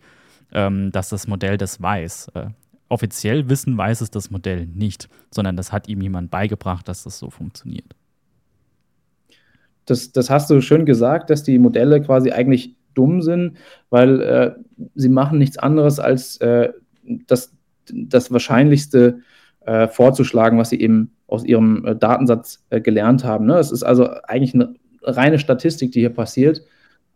ähm, 0.52 0.92
dass 0.92 1.10
das 1.10 1.28
Modell 1.28 1.58
das 1.58 1.82
weiß. 1.82 2.30
Äh, 2.34 2.48
offiziell 2.94 3.50
wissen 3.50 3.78
weiß 3.78 4.02
es 4.02 4.12
das 4.12 4.30
Modell 4.30 4.68
nicht, 4.68 5.10
sondern 5.32 5.58
das 5.58 5.72
hat 5.72 5.90
ihm 5.90 6.02
jemand 6.02 6.30
beigebracht, 6.30 6.88
dass 6.88 7.04
das 7.04 7.18
so 7.18 7.32
funktioniert. 7.32 7.96
Das, 9.86 10.12
das 10.12 10.30
hast 10.30 10.50
du 10.50 10.62
schön 10.62 10.86
gesagt, 10.86 11.30
dass 11.30 11.44
die 11.44 11.58
Modelle 11.60 12.02
quasi 12.02 12.32
eigentlich 12.32 12.76
dumm 12.94 13.22
sind, 13.22 13.58
weil 13.90 14.22
äh, 14.22 14.52
sie 14.96 15.10
machen 15.10 15.40
nichts 15.40 15.58
anderes 15.58 16.00
als 16.00 16.38
äh, 16.38 16.70
das, 17.28 17.52
das 17.92 18.32
Wahrscheinlichste 18.32 19.20
äh, 19.66 19.88
vorzuschlagen, 19.88 20.60
was 20.60 20.70
sie 20.70 20.80
eben 20.80 21.12
aus 21.28 21.44
ihrem 21.44 21.84
äh, 21.86 21.96
Datensatz 21.96 22.64
äh, 22.70 22.80
gelernt 22.80 23.24
haben. 23.24 23.46
Ne? 23.46 23.58
Es 23.58 23.72
ist 23.72 23.84
also 23.84 24.08
eigentlich 24.28 24.54
eine 24.54 24.76
reine 25.02 25.40
Statistik, 25.40 25.92
die 25.92 26.02
hier 26.02 26.14
passiert 26.14 26.62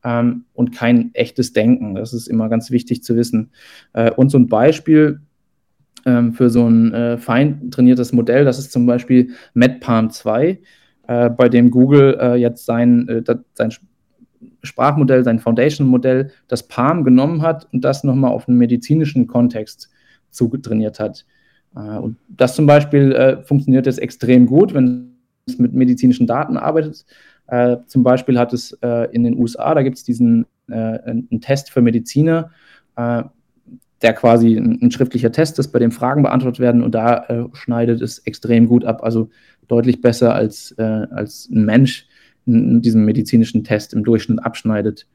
ähm, 0.04 0.46
und 0.54 0.74
kein 0.74 1.14
echtes 1.14 1.54
Denken. 1.54 1.96
Das 1.96 2.14
ist 2.14 2.28
immer 2.28 2.50
ganz 2.50 2.72
wichtig 2.72 3.04
zu 3.04 3.16
wissen. 3.16 3.52
Äh, 3.94 4.12
und 4.12 4.30
so 4.30 4.40
ein 4.40 4.48
Beispiel 4.48 5.22
ähm, 6.08 6.34
für 6.34 6.50
so 6.50 6.68
ein 6.68 6.94
äh, 6.94 7.18
fein 7.18 7.70
trainiertes 7.70 8.14
Modell, 8.14 8.46
das 8.46 8.58
ist 8.58 8.72
zum 8.72 8.86
Beispiel 8.86 9.32
MedPalm 9.54 10.10
2, 10.10 10.60
äh, 11.08 11.30
bei 11.30 11.50
dem 11.50 11.70
Google 11.70 12.18
äh, 12.20 12.36
jetzt 12.36 12.66
sein, 12.66 13.08
äh, 13.10 13.36
sein 13.54 13.74
Sprachmodell, 14.64 15.24
sein 15.24 15.40
Foundation-Modell, 15.40 16.32
das 16.48 16.68
Palm 16.68 17.04
genommen 17.04 17.42
hat 17.42 17.68
und 17.74 17.84
das 17.84 18.04
nochmal 18.04 18.32
auf 18.32 18.48
einen 18.48 18.58
medizinischen 18.58 19.28
Kontext 19.28 19.90
zugetrainiert 20.32 21.00
hat. 21.00 21.26
Äh, 21.76 21.98
und 21.98 22.18
das 22.30 22.56
zum 22.56 22.66
Beispiel 22.66 23.44
funktioniert 23.44 23.86
jetzt 23.86 24.00
extrem 24.00 24.46
gut, 24.46 24.74
wenn 24.74 25.12
es 25.46 25.60
mit 25.60 25.74
medizinischen 25.74 26.26
Daten 26.26 26.58
arbeitet. 26.58 27.06
Äh, 27.48 27.78
zum 27.88 28.04
Beispiel 28.04 28.40
hat 28.40 28.54
es 28.54 28.72
äh, 28.82 29.10
in 29.12 29.24
den 29.24 29.38
USA, 29.38 29.74
da 29.74 29.84
gibt 29.84 29.98
es 29.98 30.04
diesen 30.04 30.46
äh, 30.70 30.74
einen 30.74 31.42
Test 31.42 31.72
für 31.72 31.82
Mediziner, 31.82 32.52
äh, 32.96 33.24
der 34.02 34.14
quasi 34.14 34.56
ein, 34.56 34.80
ein, 34.82 34.92
schriftlicher 34.92 35.32
Test 35.32 35.58
ist, 35.60 35.70
bei 35.70 35.80
dem 35.80 35.92
Fragen 35.92 36.24
beantwortet 36.24 36.60
werden 36.60 36.84
und 36.84 36.94
da 36.94 37.26
äh, 37.26 37.46
schneidet 37.54 38.02
es 38.02 38.20
extrem 38.20 38.68
gut 38.68 38.86
ab, 38.86 39.04
also 39.04 39.30
deutlich 39.68 40.02
besser 40.02 40.34
als, 40.34 40.72
äh, 40.78 40.84
als 40.84 41.50
ein 41.50 41.66
Mensch 41.66 42.08
in, 42.46 42.72
in, 42.72 42.82
diesem 42.82 43.06
medizinischen 43.06 43.64
Test 43.64 43.94
im 43.94 44.04
Durchschnitt 44.04 44.44
abschneidet. 44.44 45.08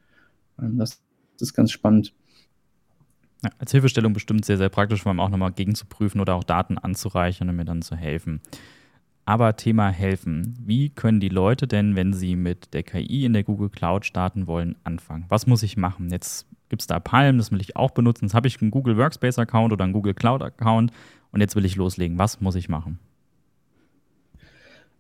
Ähm, 0.61 0.79
das, 0.79 1.03
das 1.39 1.49
ist 1.49 1.55
ganz 1.55 1.71
spannend. 1.71 2.13
Ja, 3.45 3.51
als 3.59 3.73
Hilfestellung 3.73 4.13
bestimmt 4.13 4.45
sehr, 4.45 4.59
sehr 4.59 4.69
praktisch, 4.69 5.03
vor 5.03 5.11
allem 5.11 5.21
auch 5.21 5.31
nochmal 5.31 5.53
gegenzuprüfen 5.53 6.21
oder 6.21 6.35
auch 6.35 6.45
Daten 6.45 6.79
anzureichern 6.79 7.49
und 7.49 7.57
mir 7.57 7.65
dann 7.65 7.83
zu 7.83 7.97
helfen. 7.97 8.41
Aber 9.25 9.57
Thema 9.57 9.91
helfen. 9.91 10.57
Wie 10.61 10.91
können 10.91 11.21
die 11.21 11.29
Leute 11.29 11.69
denn, 11.69 11.95
wenn 11.95 12.13
sie 12.13 12.35
mit 12.35 12.75
der 12.75 12.83
KI 12.83 13.25
in 13.25 13.33
der 13.33 13.45
Google 13.45 13.69
Cloud 13.69 14.05
starten 14.05 14.49
wollen, 14.49 14.75
anfangen? 14.83 15.27
Was 15.29 15.47
muss 15.47 15.63
ich 15.63 15.77
machen? 15.77 16.11
Jetzt 16.11 16.47
gibt 16.73 16.81
es 16.81 16.87
da 16.87 16.99
Palm, 17.01 17.37
das 17.37 17.53
will 17.53 17.61
ich 17.61 17.77
auch 17.77 17.91
benutzen. 17.91 18.25
Jetzt 18.25 18.35
habe 18.35 18.49
ich 18.49 18.63
einen 18.63 18.71
Google 18.71 18.97
Workspace 18.97 19.39
Account 19.39 19.75
oder 19.75 19.85
einen 19.85 19.93
Google 19.93 20.15
Cloud 20.15 20.41
Account 20.41 20.91
und 21.31 21.41
jetzt 21.43 21.55
will 21.55 21.67
ich 21.67 21.77
loslegen. 21.77 22.19
Was 22.19 22.41
muss 22.41 22.55
ich 22.55 22.71
machen? 22.71 22.99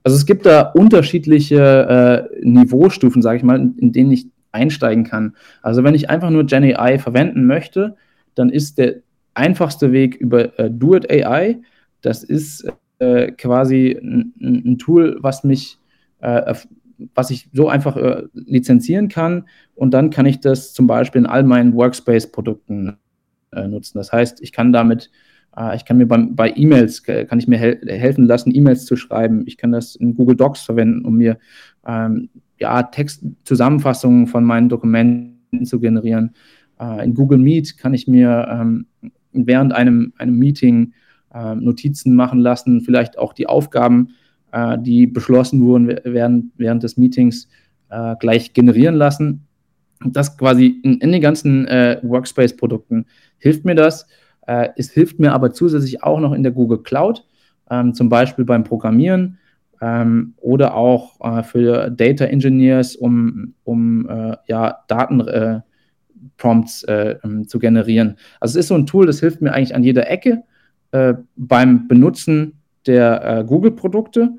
Also 0.05 0.19
es 0.19 0.27
gibt 0.27 0.45
da 0.45 0.61
unterschiedliche 0.61 2.29
äh, 2.31 2.47
Niveaustufen, 2.47 3.23
sage 3.23 3.39
ich 3.39 3.43
mal, 3.43 3.59
in, 3.79 3.91
denen 3.91 4.13
ich 4.13 4.27
einsteigen 4.53 5.05
kann. 5.05 5.35
Also 5.63 5.83
wenn 5.83 5.95
ich 5.95 6.11
einfach 6.11 6.29
nur 6.29 6.45
GenAI 6.45 6.99
verwenden 6.99 7.47
möchte, 7.47 7.97
dann 8.35 8.51
ist 8.51 8.77
der 8.77 8.97
einfachste 9.33 9.93
Weg 9.93 10.17
über 10.17 10.59
äh, 10.59 10.71
Do 10.71 10.93
AI. 11.09 11.63
Das 12.03 12.23
ist 12.23 12.67
äh, 12.99 13.33
quasi 13.33 13.99
ein, 13.99 14.35
ein, 14.43 14.77
Tool, 14.77 15.17
was 15.23 15.43
mich, 15.43 15.79
äh, 16.21 16.53
was 17.15 17.31
ich 17.31 17.49
so 17.53 17.69
einfach 17.69 17.97
äh, 17.97 18.25
lizenzieren 18.33 19.09
kann 19.09 19.45
und 19.75 19.93
dann 19.93 20.11
kann 20.11 20.27
ich 20.27 20.41
das 20.41 20.73
zum 20.73 20.87
Beispiel 20.87 21.21
in 21.21 21.27
all 21.27 21.43
meinen 21.43 21.75
Workspace-Produkten 21.75 22.97
äh, 23.53 23.69
nutzen. 23.69 23.99
Das 23.99 24.13
heißt, 24.13 24.43
ich 24.43 24.53
kann 24.53 24.73
damit 24.73 25.11
äh, 25.57 25.77
ich 25.77 25.85
kann 25.85 25.99
mir 25.99 26.07
beim, 26.07 26.35
bei 26.35 26.53
E-Mails, 26.55 27.03
kann 27.03 27.39
ich 27.39 27.49
mir 27.49 27.59
hel 27.59 27.81
helfen 27.87 28.27
lassen, 28.27 28.55
E-Mails 28.55 28.85
zu 28.85 28.97
schreiben. 28.97 29.45
Ich 29.47 29.57
kann 29.57 29.73
das 29.73 29.97
in 29.97 30.15
Google 30.15 30.37
Docs 30.37 30.63
verwenden, 30.63 31.05
um 31.05 31.17
mir 31.17 31.39
ähm, 31.87 32.29
ja, 32.59 32.83
Textzusammenfassungen 32.83 34.27
von 34.27 34.45
meinen 34.45 34.69
Dokumenten 34.69 35.65
zu 35.65 35.81
generieren. 35.81 36.35
Äh, 36.81 37.05
in 37.05 37.15
Google 37.15 37.39
Meet 37.39 37.79
kann 37.79 37.95
ich 37.95 38.09
mir 38.09 38.49
ähm, 38.51 38.87
während 39.33 39.73
einem, 39.73 40.13
einem 40.17 40.39
Meeting 40.39 40.93
äh, 41.35 41.55
Notizen 41.55 42.15
machen 42.15 42.39
lassen, 42.39 42.83
vielleicht 42.83 43.19
auch 43.19 43.33
die 43.33 43.47
Aufgaben, 43.47 44.11
äh, 44.53 44.79
die 44.79 45.07
beschlossen 45.07 45.63
wurden 45.63 45.99
während, 46.05 46.47
während 46.57 46.83
des 46.83 46.97
Meetings, 46.97 47.49
äh, 47.91 48.15
gleich 48.21 48.53
generieren 48.53 48.95
lassen. 48.95 49.47
Und 50.03 50.17
das 50.17 50.37
quasi 50.37 50.81
in, 50.83 50.99
in 50.99 51.13
den 51.13 51.21
ganzen 51.21 51.67
äh, 51.69 51.99
Workspace-Produkten 52.03 53.07
hilft 53.39 53.65
mir 53.65 53.75
das. 53.75 54.07
Äh, 54.47 54.69
es 54.77 54.91
hilft 54.91 55.19
mir 55.19 55.33
aber 55.33 55.53
zusätzlich 55.53 56.03
auch 56.03 56.21
noch 56.21 56.33
in 56.33 56.43
der 56.43 56.53
Google 56.53 56.83
Cloud, 56.83 57.25
ähm, 57.71 57.95
zum 57.95 58.09
Beispiel 58.09 58.45
beim 58.45 58.65
Programmieren 58.65 59.39
ähm, 59.81 60.35
oder 60.39 60.75
auch 60.75 61.21
äh, 61.21 61.43
für 61.43 61.91
Data 61.91 62.25
Engineers, 62.25 62.97
um, 62.97 63.55
um 63.65 64.09
ja, 64.47 64.79
Datenprompts 64.89 66.85
ähm, 66.89 67.47
zu 67.47 67.59
generieren. 67.59 68.17
Also 68.41 68.59
es 68.59 68.65
ist 68.65 68.69
so 68.69 68.75
ein 68.75 68.87
Tool, 68.87 69.07
das 69.07 69.21
hilft 69.21 69.41
mir 69.41 69.53
eigentlich 69.53 69.75
an 69.75 69.85
jeder 69.85 70.11
Ecke 70.11 70.43
äh, 70.93 71.15
beim 71.37 71.89
Benutzen 71.89 72.62
der 72.87 73.25
äh, 73.25 73.45
Google-Produkte. 73.45 74.31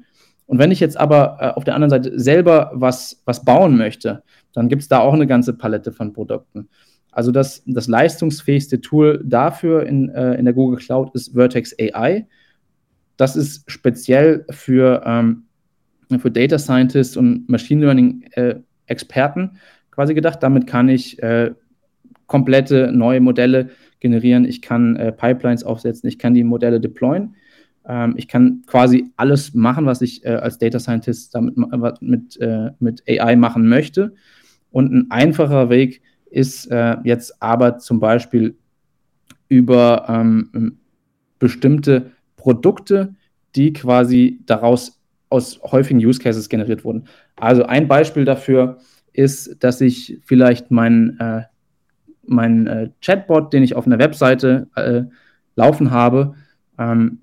Und 0.46 0.60
wenn 0.60 0.72
ich 0.72 0.80
jetzt 0.80 0.98
aber 0.98 1.38
äh, 1.40 1.48
auf 1.50 1.64
der 1.64 1.76
anderen 1.76 1.90
Seite 1.90 2.20
selber 2.20 2.72
was, 2.74 3.22
was 3.26 3.44
bauen 3.44 3.78
möchte, 3.78 4.24
dann 4.54 4.70
gibt 4.70 4.82
es 4.82 4.88
da 4.88 5.00
auch 5.00 5.14
eine 5.14 5.28
ganze 5.28 5.54
Palette 5.54 5.92
von 5.92 6.14
Produkten. 6.14 6.70
Also 7.12 7.32
das, 7.32 7.64
das 7.66 7.88
leistungsfähigste 7.88 8.82
Tool 8.82 9.22
dafür 9.24 9.86
in, 9.86 10.10
äh, 10.10 10.34
in 10.36 10.46
der 10.46 10.54
Google 10.54 10.80
Cloud 10.80 11.14
ist 11.14 11.34
Vertex 11.34 11.76
AI. 11.80 12.28
Das 13.18 13.36
ist 13.36 13.70
speziell 13.70 14.46
für, 14.50 15.04
ähm, 15.06 15.44
für 16.20 16.32
Data 16.32 16.58
Scientists 16.58 17.16
und 17.16 17.48
Machine 17.48 17.82
Learning 17.82 18.24
äh, 18.32 18.56
Experten 18.88 19.58
quasi 19.92 20.14
gedacht. 20.14 20.42
Damit 20.42 20.66
kann 20.66 20.90
ich 20.90 21.22
äh, 21.22 21.52
komplette 22.26 22.92
neue 22.92 23.22
Modelle 23.22 23.70
generieren, 24.00 24.46
ich 24.46 24.62
kann 24.62 24.96
äh, 24.96 25.12
Pipelines 25.12 25.64
aufsetzen, 25.64 26.10
ich 26.10 26.18
kann 26.18 26.34
die 26.34 26.44
Modelle 26.44 26.80
deployen. 26.80 27.36
Ähm, 27.88 28.16
ich 28.18 28.28
kann 28.28 28.64
quasi 28.66 29.12
alles 29.18 29.54
machen, 29.54 29.86
was 29.86 30.02
ich 30.02 30.24
äh, 30.26 30.30
als 30.30 30.58
Data 30.58 30.80
Scientist 30.80 31.36
damit 31.36 31.56
mit, 32.02 32.40
äh, 32.40 32.72
mit 32.80 33.04
AI 33.08 33.36
machen 33.36 33.68
möchte. 33.68 34.14
Und 34.72 34.94
ein 34.94 35.12
einfacher 35.12 35.70
Weg 35.70 36.02
ist 36.30 36.66
äh, 36.72 36.98
jetzt 37.04 37.42
aber 37.42 37.78
zum 37.78 38.00
Beispiel 38.00 38.56
über 39.50 40.06
ähm, 40.08 40.80
bestimmte 41.40 42.12
Produkte, 42.38 43.16
die 43.56 43.74
quasi 43.74 44.40
daraus 44.46 45.00
aus 45.30 45.60
häufigen 45.64 46.00
Use 46.00 46.20
Cases 46.20 46.50
generiert 46.50 46.84
wurden. 46.84 47.06
Also 47.36 47.64
ein 47.64 47.88
Beispiel 47.88 48.26
dafür 48.26 48.78
ist, 49.14 49.64
dass 49.64 49.82
ich 49.82 50.20
vielleicht 50.24 50.72
meinen 50.72 51.20
äh, 51.20 51.44
mein 52.26 52.68
äh, 52.68 52.90
Chatbot, 53.02 53.52
den 53.54 53.64
ich 53.64 53.76
auf 53.76 53.86
einer 53.86 54.00
Webseite 54.00 54.68
äh, 54.76 55.04
laufen 55.56 55.92
habe, 55.92 56.36
ähm, 56.80 57.20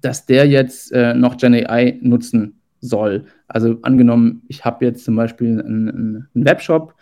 dass 0.00 0.26
der 0.26 0.46
jetzt 0.46 0.92
äh, 0.92 1.14
noch 1.14 1.36
GenAI 1.36 1.98
nutzen 2.00 2.60
soll. 2.80 3.24
Also 3.48 3.78
angenommen, 3.82 4.42
ich 4.48 4.64
habe 4.64 4.84
jetzt 4.84 5.04
zum 5.04 5.16
Beispiel 5.16 5.60
einen, 5.60 5.88
einen 6.34 6.44
Webshop 6.44 6.94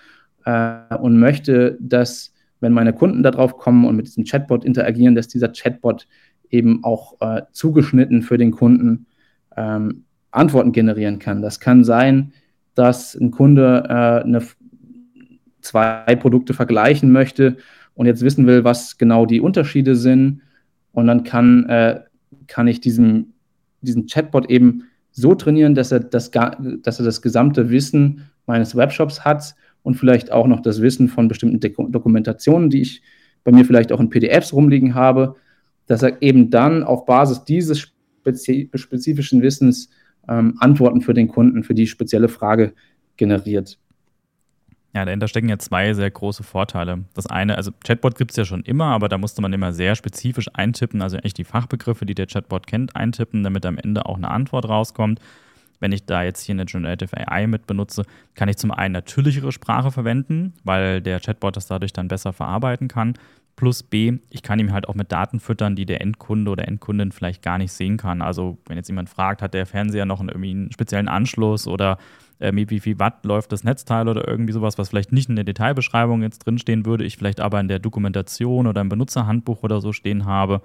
äh, 0.44 0.96
und 0.96 1.18
möchte, 1.18 1.78
dass, 1.80 2.34
wenn 2.60 2.72
meine 2.72 2.92
Kunden 2.92 3.22
darauf 3.22 3.56
kommen 3.56 3.84
und 3.84 3.96
mit 3.96 4.06
diesem 4.06 4.24
Chatbot 4.24 4.64
interagieren, 4.64 5.14
dass 5.14 5.28
dieser 5.28 5.48
Chatbot 5.48 6.06
eben 6.50 6.82
auch 6.84 7.20
äh, 7.20 7.42
zugeschnitten 7.52 8.22
für 8.22 8.38
den 8.38 8.50
Kunden 8.50 9.06
ähm, 9.56 10.04
Antworten 10.30 10.72
generieren 10.72 11.18
kann. 11.18 11.42
Das 11.42 11.60
kann 11.60 11.84
sein, 11.84 12.32
dass 12.74 13.14
ein 13.14 13.30
Kunde 13.30 13.84
äh, 13.88 14.24
eine 14.24 14.42
zwei 15.60 16.16
Produkte 16.16 16.54
vergleichen 16.54 17.10
möchte 17.12 17.56
und 17.94 18.06
jetzt 18.06 18.22
wissen 18.22 18.46
will, 18.46 18.64
was 18.64 18.98
genau 18.98 19.26
die 19.26 19.40
Unterschiede 19.40 19.96
sind. 19.96 20.42
Und 20.92 21.06
dann 21.06 21.24
kann, 21.24 21.68
äh, 21.68 22.00
kann 22.46 22.66
ich 22.66 22.80
diesen, 22.80 23.34
diesen 23.80 24.06
Chatbot 24.06 24.50
eben 24.50 24.84
so 25.10 25.34
trainieren, 25.34 25.74
dass 25.74 25.92
er, 25.92 26.00
das, 26.00 26.30
dass 26.30 26.98
er 26.98 27.04
das 27.04 27.22
gesamte 27.22 27.70
Wissen 27.70 28.28
meines 28.46 28.76
Webshops 28.76 29.24
hat 29.24 29.54
und 29.82 29.94
vielleicht 29.94 30.30
auch 30.32 30.46
noch 30.46 30.60
das 30.60 30.80
Wissen 30.80 31.08
von 31.08 31.28
bestimmten 31.28 31.60
Dokumentationen, 31.90 32.70
die 32.70 32.82
ich 32.82 33.02
bei 33.44 33.52
mir 33.52 33.64
vielleicht 33.64 33.92
auch 33.92 34.00
in 34.00 34.10
PDFs 34.10 34.52
rumliegen 34.52 34.94
habe, 34.94 35.36
dass 35.86 36.02
er 36.02 36.20
eben 36.22 36.50
dann 36.50 36.82
auf 36.82 37.06
Basis 37.06 37.44
dieses 37.44 37.92
spezifischen 38.74 39.42
Wissens 39.42 39.88
ähm, 40.28 40.54
Antworten 40.58 41.00
für 41.00 41.14
den 41.14 41.28
Kunden, 41.28 41.64
für 41.64 41.74
die 41.74 41.86
spezielle 41.86 42.28
Frage 42.28 42.74
generiert. 43.16 43.78
Ja, 44.94 45.04
dahinter 45.04 45.28
stecken 45.28 45.48
ja 45.50 45.58
zwei 45.58 45.92
sehr 45.92 46.10
große 46.10 46.42
Vorteile. 46.42 47.04
Das 47.14 47.26
eine, 47.26 47.56
also 47.56 47.72
Chatbot 47.84 48.16
gibt 48.16 48.30
es 48.30 48.36
ja 48.38 48.44
schon 48.44 48.62
immer, 48.62 48.86
aber 48.86 49.08
da 49.08 49.18
musste 49.18 49.42
man 49.42 49.52
immer 49.52 49.72
sehr 49.72 49.94
spezifisch 49.94 50.48
eintippen, 50.54 51.02
also 51.02 51.18
echt 51.18 51.36
die 51.36 51.44
Fachbegriffe, 51.44 52.06
die 52.06 52.14
der 52.14 52.26
Chatbot 52.26 52.66
kennt, 52.66 52.96
eintippen, 52.96 53.42
damit 53.42 53.66
am 53.66 53.76
Ende 53.76 54.06
auch 54.06 54.16
eine 54.16 54.30
Antwort 54.30 54.66
rauskommt. 54.68 55.20
Wenn 55.80 55.92
ich 55.92 56.06
da 56.06 56.22
jetzt 56.22 56.42
hier 56.42 56.54
eine 56.54 56.64
Generative 56.64 57.16
AI 57.16 57.46
mit 57.46 57.66
benutze, 57.66 58.04
kann 58.34 58.48
ich 58.48 58.56
zum 58.56 58.70
einen 58.70 58.92
natürlichere 58.92 59.52
Sprache 59.52 59.92
verwenden, 59.92 60.54
weil 60.64 61.00
der 61.02 61.20
Chatbot 61.20 61.56
das 61.56 61.66
dadurch 61.66 61.92
dann 61.92 62.08
besser 62.08 62.32
verarbeiten 62.32 62.88
kann. 62.88 63.14
Plus 63.54 63.82
B, 63.82 64.18
ich 64.30 64.42
kann 64.42 64.58
ihm 64.58 64.72
halt 64.72 64.88
auch 64.88 64.94
mit 64.94 65.12
Daten 65.12 65.40
füttern, 65.40 65.76
die 65.76 65.84
der 65.84 66.00
Endkunde 66.00 66.50
oder 66.50 66.66
Endkundin 66.66 67.12
vielleicht 67.12 67.42
gar 67.42 67.58
nicht 67.58 67.72
sehen 67.72 67.96
kann. 67.96 68.22
Also 68.22 68.58
wenn 68.66 68.76
jetzt 68.76 68.88
jemand 68.88 69.08
fragt, 69.08 69.42
hat 69.42 69.54
der 69.54 69.66
Fernseher 69.66 70.06
noch 70.06 70.20
einen, 70.20 70.28
irgendwie 70.28 70.50
einen 70.50 70.72
speziellen 70.72 71.08
Anschluss 71.08 71.66
oder 71.66 71.98
äh, 72.38 72.52
wie 72.54 72.80
viel 72.80 72.98
Watt 72.98 73.24
läuft 73.24 73.52
das 73.52 73.64
Netzteil 73.64 74.08
oder 74.08 74.26
irgendwie 74.26 74.52
sowas, 74.52 74.78
was 74.78 74.90
vielleicht 74.90 75.12
nicht 75.12 75.28
in 75.28 75.36
der 75.36 75.44
Detailbeschreibung 75.44 76.22
jetzt 76.22 76.40
drinstehen 76.40 76.86
würde, 76.86 77.04
ich 77.04 77.16
vielleicht 77.16 77.40
aber 77.40 77.60
in 77.60 77.68
der 77.68 77.78
Dokumentation 77.78 78.66
oder 78.66 78.80
im 78.80 78.88
Benutzerhandbuch 78.88 79.62
oder 79.62 79.80
so 79.80 79.92
stehen 79.92 80.24
habe 80.24 80.62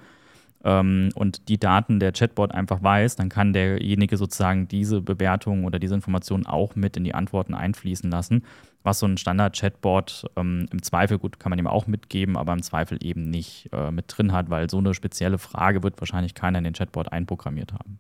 ähm, 0.64 1.10
und 1.16 1.50
die 1.50 1.60
Daten 1.60 2.00
der 2.00 2.12
Chatbot 2.12 2.52
einfach 2.52 2.84
weiß, 2.84 3.16
dann 3.16 3.30
kann 3.30 3.54
derjenige 3.54 4.18
sozusagen 4.18 4.68
diese 4.68 5.02
Bewertung 5.02 5.66
oder 5.66 5.80
diese 5.80 5.96
Informationen 5.96 6.46
auch 6.46 6.76
mit 6.76 6.98
in 6.98 7.04
die 7.04 7.16
Antworten 7.16 7.54
einfließen 7.54 8.10
lassen 8.10 8.44
was 8.84 9.00
so 9.00 9.06
ein 9.06 9.18
Standard-Chatbot 9.18 10.26
ähm, 10.36 10.68
im 10.72 10.84
Zweifel, 10.84 11.18
gut, 11.18 11.40
kann 11.40 11.50
man 11.50 11.60
ihm 11.60 11.68
auch 11.68 11.88
mitgeben, 11.88 12.38
aber 12.38 12.54
im 12.54 12.62
Zweifel 12.62 13.00
eben 13.02 13.30
nicht 13.30 13.70
äh, 13.72 13.92
mit 13.92 14.06
drin 14.08 14.34
hat, 14.34 14.50
weil 14.50 14.70
so 14.70 14.78
eine 14.78 14.94
spezielle 14.94 15.38
Frage 15.38 15.84
wird 15.84 16.00
wahrscheinlich 16.00 16.36
keiner 16.36 16.58
in 16.60 16.66
den 16.66 16.74
Chatbot 16.74 17.12
einprogrammiert 17.12 17.74
haben. 17.74 18.00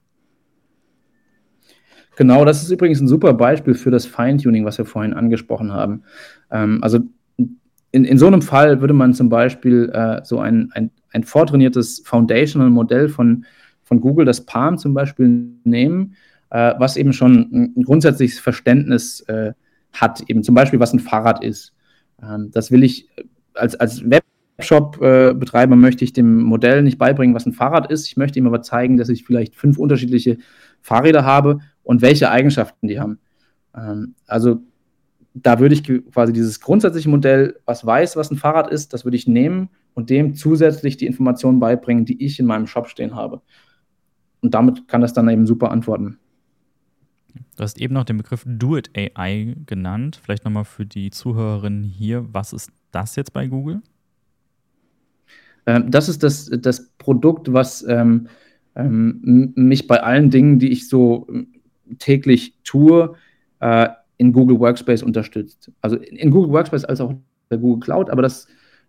Genau, 2.15 2.45
das 2.45 2.63
ist 2.63 2.69
übrigens 2.69 3.01
ein 3.01 3.07
super 3.07 3.33
Beispiel 3.33 3.73
für 3.73 3.91
das 3.91 4.05
Feintuning, 4.05 4.65
was 4.65 4.77
wir 4.77 4.85
vorhin 4.85 5.13
angesprochen 5.13 5.71
haben. 5.73 6.03
Ähm, 6.51 6.79
also 6.81 6.99
in, 7.91 8.05
in 8.05 8.17
so 8.17 8.27
einem 8.27 8.41
Fall 8.41 8.81
würde 8.81 8.93
man 8.93 9.13
zum 9.13 9.29
Beispiel 9.29 9.89
äh, 9.93 10.21
so 10.23 10.39
ein, 10.39 10.69
ein, 10.73 10.91
ein 11.11 11.23
vortrainiertes 11.23 12.01
Foundational-Modell 12.05 13.07
von, 13.09 13.45
von 13.83 14.01
Google, 14.01 14.25
das 14.25 14.45
Palm 14.45 14.77
zum 14.77 14.93
Beispiel, 14.93 15.51
nehmen, 15.63 16.15
äh, 16.49 16.73
was 16.77 16.97
eben 16.97 17.13
schon 17.13 17.73
ein 17.75 17.83
grundsätzliches 17.83 18.39
Verständnis 18.39 19.21
äh, 19.21 19.53
hat, 19.91 20.23
eben 20.27 20.43
zum 20.43 20.55
Beispiel, 20.55 20.79
was 20.79 20.93
ein 20.93 20.99
Fahrrad 20.99 21.43
ist. 21.43 21.73
Ähm, 22.21 22.49
das 22.51 22.71
will 22.71 22.83
ich 22.83 23.09
als, 23.53 23.75
als 23.75 24.03
Webshop-Betreiber 24.57 25.73
äh, 25.73 25.77
möchte 25.77 26.03
ich 26.03 26.13
dem 26.13 26.41
Modell 26.43 26.81
nicht 26.81 26.97
beibringen, 26.97 27.35
was 27.35 27.45
ein 27.45 27.53
Fahrrad 27.53 27.91
ist. 27.91 28.07
Ich 28.07 28.17
möchte 28.17 28.39
ihm 28.39 28.47
aber 28.47 28.61
zeigen, 28.61 28.97
dass 28.97 29.09
ich 29.09 29.23
vielleicht 29.23 29.55
fünf 29.55 29.77
unterschiedliche 29.77 30.37
Fahrräder 30.81 31.25
habe 31.25 31.59
und 31.83 32.01
welche 32.01 32.31
Eigenschaften 32.31 32.87
die 32.87 32.99
haben. 32.99 33.19
Ähm, 33.75 34.15
also 34.27 34.61
da 35.33 35.59
würde 35.59 35.75
ich 35.75 35.83
quasi 35.83 36.31
dieses 36.31 36.59
grundsätzliche 36.59 37.09
Modell, 37.09 37.59
was 37.65 37.85
weiß, 37.85 38.15
was 38.15 38.31
ein 38.31 38.37
Fahrrad 38.37 38.71
ist, 38.71 38.93
das 38.93 39.03
würde 39.03 39.17
ich 39.17 39.27
nehmen 39.27 39.69
und 39.93 40.09
dem 40.09 40.35
zusätzlich 40.35 40.97
die 40.97 41.07
Informationen 41.07 41.59
beibringen, 41.59 42.05
die 42.05 42.23
ich 42.23 42.39
in 42.39 42.45
meinem 42.45 42.67
Shop 42.67 42.87
stehen 42.87 43.15
habe. 43.15 43.41
Und 44.41 44.53
damit 44.53 44.87
kann 44.87 45.01
das 45.01 45.13
dann 45.13 45.29
eben 45.29 45.47
super 45.47 45.71
antworten. 45.71 46.19
Du 47.55 47.63
hast 47.63 47.79
eben 47.79 47.93
noch 47.93 48.03
den 48.03 48.17
Begriff 48.17 48.43
Do 48.45 48.77
It 48.77 48.91
AI 48.95 49.55
genannt. 49.65 50.19
Vielleicht 50.21 50.43
nochmal 50.43 50.65
für 50.65 50.85
die 50.85 51.11
Zuhörerinnen 51.11 51.83
hier, 51.83 52.25
was 52.31 52.53
ist 52.53 52.71
das 52.91 53.15
jetzt 53.15 53.33
bei 53.33 53.47
Google? 53.47 53.81
Ähm, 55.65 55.89
das 55.89 56.09
ist 56.09 56.23
das, 56.23 56.51
das 56.51 56.89
Produkt, 56.97 57.53
was 57.53 57.83
ähm, 57.87 58.27
ähm, 58.75 59.53
mich 59.55 59.87
bei 59.87 60.01
allen 60.01 60.29
Dingen, 60.29 60.59
die 60.59 60.69
ich 60.69 60.89
so 60.89 61.27
täglich 61.97 62.57
tue, 62.63 63.15
äh, 63.59 63.89
in 64.17 64.33
Google 64.33 64.59
Workspace 64.59 65.03
unterstützt. 65.03 65.71
Also 65.81 65.97
in 65.97 66.31
Google 66.31 66.51
Workspace 66.51 66.85
als 66.85 67.01
auch 67.01 67.11
in 67.11 67.23
der 67.49 67.57
Google 67.57 67.79
Cloud, 67.79 68.09
aber 68.09 68.21
das 68.21 68.47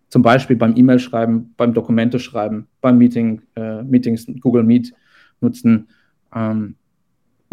zum 0.09 0.23
Beispiel 0.23 0.57
beim 0.57 0.77
E-Mail-Schreiben, 0.77 1.55
beim 1.57 1.75
Dokumente-Schreiben, 1.75 2.67
beim 2.81 2.99
Meeting, 2.99 3.43
äh, 3.57 3.83
Meetings, 3.83 4.27
Google 4.41 4.63
Meet 4.63 4.95
nutzen. 5.41 5.89
Ähm, 6.35 6.77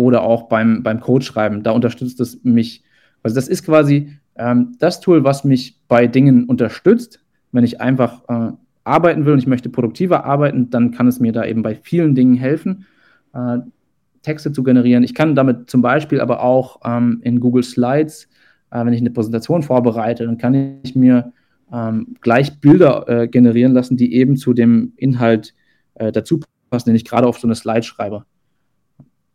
oder 0.02 0.24
auch 0.24 0.50
beim, 0.50 0.84
beim 0.84 1.00
Code-Schreiben. 1.00 1.64
Da 1.64 1.72
unterstützt 1.72 2.20
es 2.20 2.44
mich. 2.44 2.84
Also 3.24 3.36
das 3.36 3.48
ist 3.48 3.64
quasi 3.64 4.18
ähm, 4.36 4.76
das 4.80 5.00
Tool, 5.00 5.24
was 5.24 5.44
mich 5.44 5.80
bei 5.88 6.08
Dingen 6.08 6.46
unterstützt. 6.46 7.24
Wenn 7.52 7.64
ich 7.64 7.82
einfach 7.82 8.24
äh, 8.28 8.52
arbeiten 8.84 9.26
will 9.26 9.34
und 9.34 9.40
ich 9.40 9.48
möchte 9.48 9.70
produktiver 9.70 10.26
arbeiten, 10.26 10.70
dann 10.70 10.92
kann 10.92 11.08
es 11.08 11.20
mir 11.20 11.32
da 11.32 11.46
eben 11.46 11.62
bei 11.62 11.76
vielen 11.76 12.16
Dingen 12.16 12.36
helfen, 12.36 12.86
äh, 13.34 13.60
Texte 14.22 14.52
zu 14.52 14.64
generieren. 14.64 15.04
Ich 15.04 15.16
kann 15.16 15.36
damit 15.36 15.70
zum 15.70 15.82
Beispiel 15.82 16.22
aber 16.22 16.44
auch 16.44 16.80
ähm, 16.86 17.20
in 17.24 17.40
Google 17.40 17.64
Slides, 17.64 18.28
äh, 18.72 18.86
wenn 18.86 18.94
ich 18.94 19.02
eine 19.02 19.12
Präsentation 19.12 19.64
vorbereite, 19.64 20.26
dann 20.26 20.38
kann 20.38 20.80
ich 20.84 20.96
mir 20.96 21.34
ähm, 21.74 22.16
gleich 22.22 22.60
Bilder 22.60 23.08
äh, 23.08 23.28
generieren 23.28 23.74
lassen, 23.74 23.98
die 23.98 24.14
eben 24.16 24.36
zu 24.36 24.54
dem 24.54 24.94
Inhalt 24.98 25.54
äh, 25.96 26.12
dazu 26.12 26.40
passen, 26.70 26.90
den 26.90 26.96
ich 26.96 27.06
gerade 27.06 27.28
auf 27.28 27.40
so 27.40 27.48
eine 27.48 27.56
Slide 27.56 27.84
schreibe 27.84 28.26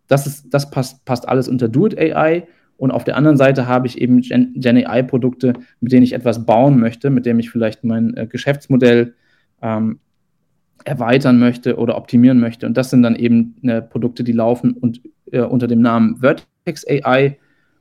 das, 0.06 0.26
ist, 0.26 0.46
das 0.50 0.70
passt, 0.70 1.04
passt 1.04 1.28
alles 1.28 1.48
unter 1.48 1.68
Do 1.68 1.86
It 1.86 1.98
AI. 1.98 2.46
Und 2.78 2.90
auf 2.90 3.04
der 3.04 3.16
anderen 3.16 3.38
Seite 3.38 3.66
habe 3.66 3.86
ich 3.86 4.00
eben 4.00 4.20
Gen, 4.20 4.54
AI-Produkte, 4.86 5.54
mit 5.80 5.92
denen 5.92 6.02
ich 6.02 6.12
etwas 6.12 6.44
bauen 6.44 6.78
möchte, 6.78 7.10
mit 7.10 7.24
dem 7.24 7.38
ich 7.38 7.50
vielleicht 7.50 7.84
mein 7.84 8.14
äh, 8.14 8.26
Geschäftsmodell 8.26 9.14
ähm, 9.62 9.98
erweitern 10.84 11.38
möchte 11.38 11.76
oder 11.76 11.96
optimieren 11.96 12.40
möchte. 12.40 12.66
Und 12.66 12.76
das 12.76 12.90
sind 12.90 13.02
dann 13.02 13.16
eben 13.16 13.56
äh, 13.62 13.82
Produkte, 13.82 14.24
die 14.24 14.32
laufen 14.32 14.72
und, 14.72 15.00
äh, 15.32 15.40
unter 15.40 15.66
dem 15.66 15.80
Namen 15.80 16.18
Vertex 16.18 16.86
AI 16.88 17.38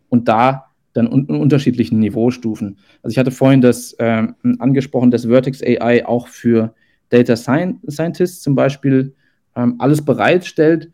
und 0.10 0.28
da 0.28 0.66
dann 0.94 1.08
un 1.08 1.26
unterschiedlichen 1.26 2.00
Niveaustufen. 2.00 2.78
Also 3.04 3.14
ich 3.14 3.18
hatte 3.18 3.32
vorhin 3.32 3.62
das 3.62 3.96
ähm, 4.00 4.36
angesprochen, 4.60 5.12
dass 5.12 5.26
Vertex 5.26 5.62
AI 5.62 6.06
auch 6.06 6.28
für 6.30 6.74
Data 7.10 7.36
Scientists 7.36 8.42
zum 8.42 8.56
Beispiel 8.56 9.14
ähm, 9.56 9.76
alles 9.78 10.04
bereitstellt, 10.04 10.90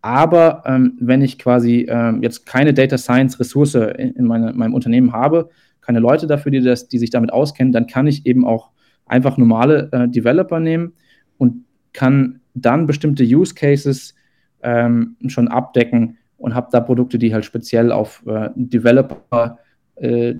aber 0.00 0.62
ähm, 0.64 0.96
wenn 1.00 1.22
ich 1.22 1.38
quasi 1.38 1.86
ähm, 1.88 2.22
jetzt 2.22 2.46
keine 2.46 2.72
Data 2.72 2.96
Science 2.96 3.38
Ressource 3.40 3.74
in, 3.74 4.12
in 4.12 4.24
meine, 4.24 4.52
meinem 4.52 4.74
Unternehmen 4.74 5.12
habe, 5.12 5.50
keine 5.80 6.00
Leute 6.00 6.26
dafür, 6.26 6.52
die, 6.52 6.60
das, 6.60 6.88
die 6.88 6.98
sich 6.98 7.10
damit 7.10 7.32
auskennen, 7.32 7.72
dann 7.72 7.86
kann 7.86 8.06
ich 8.06 8.24
eben 8.26 8.46
auch 8.46 8.70
einfach 9.08 9.36
normale 9.36 9.88
äh, 9.92 10.08
Developer 10.08 10.60
nehmen 10.60 10.92
und 11.38 11.64
kann 11.92 12.40
dann 12.54 12.86
bestimmte 12.86 13.24
Use 13.24 13.54
Cases 13.54 14.14
ähm, 14.62 15.16
schon 15.26 15.48
abdecken 15.48 16.18
und 16.36 16.54
habe 16.54 16.68
da 16.70 16.80
Produkte, 16.80 17.18
die 17.18 17.32
halt 17.32 17.44
speziell 17.44 17.92
auf 17.92 18.22
äh, 18.26 18.50
Developer 18.54 19.58
äh, 19.96 20.34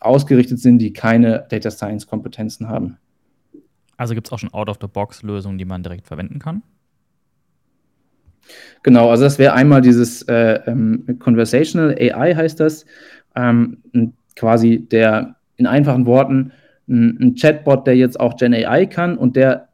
ausgerichtet 0.00 0.58
sind, 0.58 0.78
die 0.78 0.92
keine 0.92 1.46
Data 1.48 1.70
Science 1.70 2.06
Kompetenzen 2.06 2.68
haben. 2.68 2.96
Also 3.96 4.14
gibt 4.14 4.26
es 4.26 4.32
auch 4.32 4.38
schon 4.38 4.52
Out-of-the-Box-Lösungen, 4.52 5.58
die 5.58 5.64
man 5.64 5.82
direkt 5.82 6.06
verwenden 6.06 6.38
kann? 6.38 6.62
Genau, 8.82 9.10
also 9.10 9.22
das 9.22 9.38
wäre 9.38 9.52
einmal 9.52 9.80
dieses 9.80 10.22
äh, 10.22 10.60
ähm, 10.66 11.18
Conversational 11.20 11.96
AI 11.98 12.34
heißt 12.34 12.58
das, 12.58 12.84
ähm, 13.36 13.78
quasi 14.34 14.80
der 14.80 15.36
in 15.56 15.66
einfachen 15.66 16.06
Worten 16.06 16.52
ein, 16.88 17.34
Chatbot, 17.36 17.86
der 17.86 17.96
jetzt 17.96 18.18
auch 18.18 18.36
Gen 18.36 18.54
AI 18.54 18.86
kann 18.86 19.16
und 19.16 19.36
der 19.36 19.68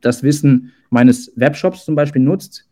das 0.00 0.22
Wissen 0.22 0.72
meines 0.90 1.32
Webshops 1.36 1.84
zum 1.84 1.94
Beispiel 1.94 2.22
nutzt. 2.22 2.68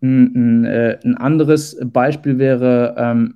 Ein, 0.00 0.62
ein, 0.62 0.64
äh, 0.64 0.98
anderes 1.16 1.76
Beispiel 1.84 2.38
wäre, 2.38 2.94
ähm, 2.96 3.34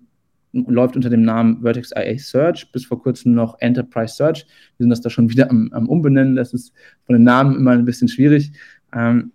läuft 0.53 0.97
unter 0.97 1.11
dem 1.11 1.23
Namen 1.23 1.63
Vertex 1.63 1.91
IA 1.97 2.19
Search, 2.19 2.71
bis 2.73 2.85
vor 2.85 3.03
kurzem 3.03 3.35
noch 3.35 3.59
Enterprise 3.61 4.15
Search. 4.15 4.47
Wir 4.77 4.85
sind 4.85 4.91
das 4.91 5.01
da 5.01 5.11
schon 5.11 5.31
wieder 5.31 5.51
am, 5.51 5.71
am 5.73 5.89
Umbenennen, 5.89 6.37
das 6.37 6.53
ist 6.53 6.73
von 7.05 7.15
den 7.15 7.25
Namen 7.25 7.57
immer 7.57 7.73
ein 7.73 7.85
bisschen 7.85 8.09
schwierig. 8.09 8.53
Ähm, 8.95 9.33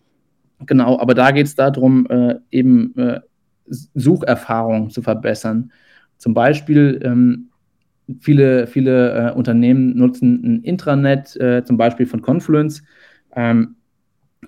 Genau, 0.66 1.00
aber 1.00 1.14
da 1.14 1.32
geht 1.32 1.46
es 1.46 1.56
darum, 1.56 2.08
äh, 2.10 2.36
eben 2.52 2.98
äh, 2.98 3.20
Sucherfahrung 3.68 4.90
zu 4.90 5.02
verbessern. 5.02 5.72
Zum 6.18 6.34
Beispiel, 6.34 7.00
ähm, 7.04 7.50
viele, 8.20 8.67
viele 8.67 9.32
äh, 9.32 9.34
Unternehmen 9.34 9.96
nutzen 9.96 10.41
ein 10.43 10.63
Intranet, 10.63 11.36
äh, 11.38 11.63
zum 11.63 11.78
Beispiel 11.78 12.06
von 12.06 12.22
Confluence, 12.22 12.84
ähm, 13.36 13.76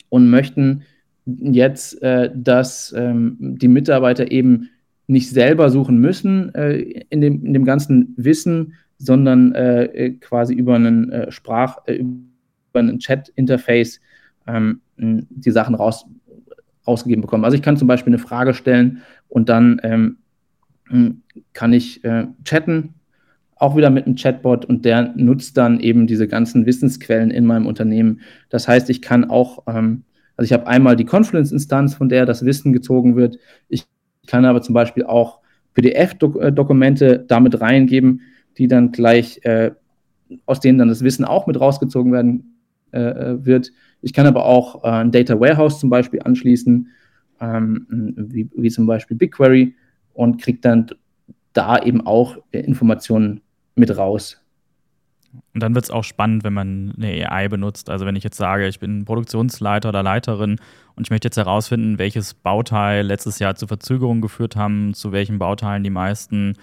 und 0.10 0.30
möchten 0.30 0.84
jetzt, 1.26 2.02
äh, 2.02 2.32
dass 2.34 2.94
ähm, 2.98 3.38
die 3.40 3.68
Mitarbeiter 3.68 4.32
eben 4.32 4.70
nicht 5.08 5.30
selber 5.30 5.70
suchen 5.70 5.98
müssen 5.98 6.54
äh, 6.56 6.78
in, 7.10 7.22
dem, 7.22 7.46
in 7.46 7.54
dem 7.54 7.66
ganzen 7.66 8.14
Wissen, 8.18 8.74
sondern 9.02 9.54
quasi 10.20 10.54
über 10.54 10.76
einen 10.76 11.32
Sprach, 11.32 11.78
über 11.88 12.20
einen 12.74 13.00
Chat-Interface 13.00 14.02
ähm, 14.46 14.82
die 14.98 15.52
Sachen 15.52 15.74
raus, 15.74 16.06
rausgegeben 16.86 17.22
bekommen. 17.22 17.46
Also 17.46 17.56
ich 17.56 17.62
kann 17.62 17.78
zum 17.78 17.88
Beispiel 17.88 18.12
eine 18.12 18.22
Frage 18.22 18.54
stellen 18.54 19.02
und 19.30 19.48
dann 19.48 19.80
ähm, 19.84 20.18
kann 21.54 21.74
ich 21.74 22.04
äh, 22.04 22.28
chatten, 22.44 22.96
auch 23.60 23.76
wieder 23.76 23.90
mit 23.90 24.06
einem 24.06 24.16
Chatbot 24.16 24.66
und 24.66 24.86
der 24.86 25.14
nutzt 25.16 25.58
dann 25.58 25.80
eben 25.82 26.08
diese 26.08 26.28
ganzen 26.28 26.66
Wissensquellen 26.66 27.30
in 27.30 27.46
meinem 27.46 27.68
Unternehmen. 27.68 28.22
Das 28.50 28.68
heißt, 28.68 28.90
ich 28.90 29.02
kann 29.02 29.30
auch, 29.30 29.64
ähm, 29.68 30.04
also 30.38 30.46
ich 30.46 30.54
habe 30.54 30.66
einmal 30.66 30.96
die 30.96 31.06
Confluence-Instanz, 31.06 31.94
von 31.94 32.08
der 32.08 32.26
das 32.26 32.46
Wissen 32.46 32.72
gezogen 32.72 33.18
wird. 33.18 33.38
Ich 33.68 33.86
kann 34.28 34.46
aber 34.46 34.62
zum 34.62 34.74
Beispiel 34.74 35.04
auch 35.04 35.40
PDF-Dokumente 35.74 37.20
damit 37.28 37.60
reingeben, 37.60 38.22
die 38.58 38.68
dann 38.68 38.94
gleich, 38.94 39.42
äh, 39.44 39.72
aus 40.46 40.62
denen 40.62 40.80
dann 40.80 40.88
das 40.88 41.04
Wissen 41.04 41.26
auch 41.26 41.46
mit 41.46 41.60
rausgezogen 41.60 42.14
werden 42.14 42.56
äh, 42.94 43.00
äh 43.00 43.46
wird. 43.46 43.72
Ich 44.02 44.14
kann 44.14 44.26
aber 44.26 44.46
auch 44.46 44.86
äh, 44.86 44.88
ein 44.88 45.12
Data 45.12 45.38
Warehouse 45.38 45.80
zum 45.80 45.90
Beispiel 45.90 46.22
anschließen, 46.22 46.88
ähm, 47.42 48.16
wie, 48.16 48.50
wie, 48.56 48.70
zum 48.70 48.86
Beispiel 48.86 49.18
BigQuery 49.18 49.76
und 50.14 50.42
kriege 50.42 50.60
dann 50.62 50.88
da 51.54 51.82
eben 51.82 52.06
auch 52.06 52.38
Informationen 52.52 53.42
mit 53.76 53.96
raus. 53.98 54.42
Und 55.54 55.62
dann 55.62 55.76
wird 55.76 55.86
es 55.86 55.92
auch 55.92 56.04
spannend, 56.04 56.44
wenn 56.44 56.54
man 56.54 56.94
eine 56.98 57.32
AI 57.32 57.48
benutzt. 57.50 57.90
Also 57.90 58.06
wenn 58.06 58.16
ich 58.16 58.24
jetzt 58.24 58.38
sage, 58.38 58.68
ich 58.68 58.80
bin 58.80 59.06
Produktionsleiter 59.06 59.90
oder 59.90 60.02
Leiterin 60.02 60.60
und 60.96 61.08
ich 61.08 61.12
möchte 61.12 61.28
jetzt 61.28 61.38
herausfinden, 61.38 62.00
welches 62.00 62.34
Bauteil 62.34 63.06
letztes 63.06 63.40
Jahr 63.40 63.56
zu 63.56 63.68
Verzögerungen 63.68 64.22
geführt 64.22 64.56
haben, 64.56 64.94
zu 64.94 65.12
welchen 65.12 65.38
Bauteilen 65.38 65.84
die 65.84 65.90
meisten 65.92 66.56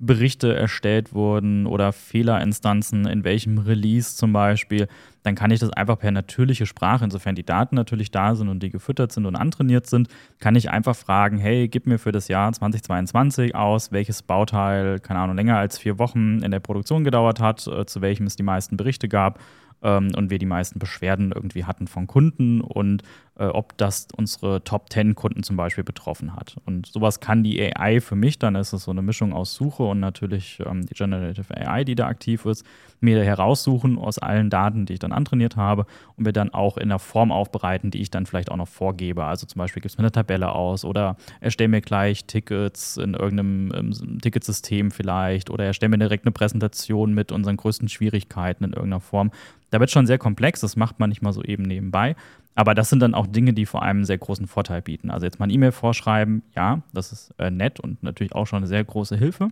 Berichte 0.00 0.54
erstellt 0.54 1.12
wurden 1.12 1.66
oder 1.66 1.92
Fehlerinstanzen 1.92 3.06
in 3.06 3.24
welchem 3.24 3.58
Release 3.58 4.16
zum 4.16 4.32
Beispiel, 4.32 4.88
dann 5.22 5.34
kann 5.34 5.50
ich 5.50 5.60
das 5.60 5.70
einfach 5.70 5.98
per 5.98 6.10
natürliche 6.10 6.66
Sprache, 6.66 7.04
insofern 7.04 7.34
die 7.34 7.44
Daten 7.44 7.74
natürlich 7.74 8.10
da 8.10 8.34
sind 8.34 8.48
und 8.48 8.62
die 8.62 8.70
gefüttert 8.70 9.12
sind 9.12 9.26
und 9.26 9.36
antrainiert 9.36 9.86
sind, 9.86 10.08
kann 10.38 10.54
ich 10.54 10.70
einfach 10.70 10.96
fragen, 10.96 11.38
hey, 11.38 11.68
gib 11.68 11.86
mir 11.86 11.98
für 11.98 12.12
das 12.12 12.28
Jahr 12.28 12.52
2022 12.52 13.54
aus, 13.54 13.92
welches 13.92 14.22
Bauteil, 14.22 15.00
keine 15.00 15.20
Ahnung, 15.20 15.36
länger 15.36 15.58
als 15.58 15.78
vier 15.78 15.98
Wochen 15.98 16.40
in 16.42 16.50
der 16.50 16.60
Produktion 16.60 17.04
gedauert 17.04 17.40
hat, 17.40 17.66
äh, 17.66 17.84
zu 17.84 18.00
welchem 18.00 18.26
es 18.26 18.36
die 18.36 18.42
meisten 18.42 18.76
Berichte 18.76 19.08
gab 19.08 19.40
ähm, 19.82 20.12
und 20.16 20.30
wir 20.30 20.38
die 20.38 20.46
meisten 20.46 20.78
Beschwerden 20.78 21.32
irgendwie 21.32 21.64
hatten 21.64 21.86
von 21.86 22.06
Kunden 22.06 22.60
und 22.60 23.02
ob 23.46 23.76
das 23.78 24.08
unsere 24.16 24.64
Top 24.64 24.92
10 24.92 25.14
Kunden 25.14 25.42
zum 25.42 25.56
Beispiel 25.56 25.84
betroffen 25.84 26.34
hat. 26.34 26.56
Und 26.66 26.86
sowas 26.86 27.20
kann 27.20 27.44
die 27.44 27.62
AI 27.62 28.00
für 28.00 28.16
mich, 28.16 28.38
dann 28.38 28.56
ist 28.56 28.72
es 28.72 28.84
so 28.84 28.90
eine 28.90 29.02
Mischung 29.02 29.32
aus 29.32 29.54
Suche 29.54 29.84
und 29.84 30.00
natürlich 30.00 30.60
ähm, 30.66 30.86
die 30.86 30.94
Generative 30.94 31.56
AI, 31.56 31.84
die 31.84 31.94
da 31.94 32.08
aktiv 32.08 32.44
ist, 32.46 32.66
mir 33.00 33.22
heraussuchen 33.22 33.96
aus 33.96 34.18
allen 34.18 34.50
Daten, 34.50 34.86
die 34.86 34.94
ich 34.94 34.98
dann 34.98 35.12
antrainiert 35.12 35.56
habe 35.56 35.86
und 36.16 36.24
mir 36.24 36.32
dann 36.32 36.52
auch 36.52 36.76
in 36.76 36.88
der 36.88 36.98
Form 36.98 37.30
aufbereiten, 37.30 37.90
die 37.90 38.00
ich 38.00 38.10
dann 38.10 38.26
vielleicht 38.26 38.50
auch 38.50 38.56
noch 38.56 38.68
vorgebe. 38.68 39.24
Also 39.24 39.46
zum 39.46 39.60
Beispiel 39.60 39.80
gibt 39.82 39.92
es 39.92 39.98
mir 39.98 40.02
eine 40.02 40.12
Tabelle 40.12 40.52
aus 40.52 40.84
oder 40.84 41.16
erstelle 41.40 41.68
mir 41.68 41.80
gleich 41.80 42.24
Tickets 42.24 42.96
in 42.96 43.14
irgendeinem 43.14 43.72
ähm, 43.74 44.18
Ticketsystem 44.20 44.90
vielleicht 44.90 45.50
oder 45.50 45.64
erstelle 45.64 45.90
mir 45.90 45.98
direkt 45.98 46.24
eine 46.24 46.32
Präsentation 46.32 47.14
mit 47.14 47.30
unseren 47.30 47.56
größten 47.56 47.88
Schwierigkeiten 47.88 48.64
in 48.64 48.72
irgendeiner 48.72 49.00
Form. 49.00 49.30
Da 49.70 49.80
wird 49.80 49.90
schon 49.90 50.06
sehr 50.06 50.18
komplex, 50.18 50.60
das 50.60 50.76
macht 50.76 50.98
man 50.98 51.10
nicht 51.10 51.22
mal 51.22 51.32
so 51.32 51.42
eben 51.42 51.62
nebenbei. 51.62 52.16
Aber 52.58 52.74
das 52.74 52.90
sind 52.90 52.98
dann 52.98 53.14
auch 53.14 53.28
Dinge, 53.28 53.52
die 53.52 53.66
vor 53.66 53.82
allem 53.82 53.98
einen 53.98 54.04
sehr 54.04 54.18
großen 54.18 54.48
Vorteil 54.48 54.82
bieten. 54.82 55.12
Also 55.12 55.24
jetzt 55.26 55.38
mal 55.38 55.46
ein 55.46 55.50
E-Mail 55.50 55.70
vorschreiben, 55.70 56.42
ja, 56.56 56.82
das 56.92 57.12
ist 57.12 57.32
äh, 57.38 57.52
nett 57.52 57.78
und 57.78 58.02
natürlich 58.02 58.34
auch 58.34 58.48
schon 58.48 58.56
eine 58.56 58.66
sehr 58.66 58.82
große 58.82 59.16
Hilfe. 59.16 59.50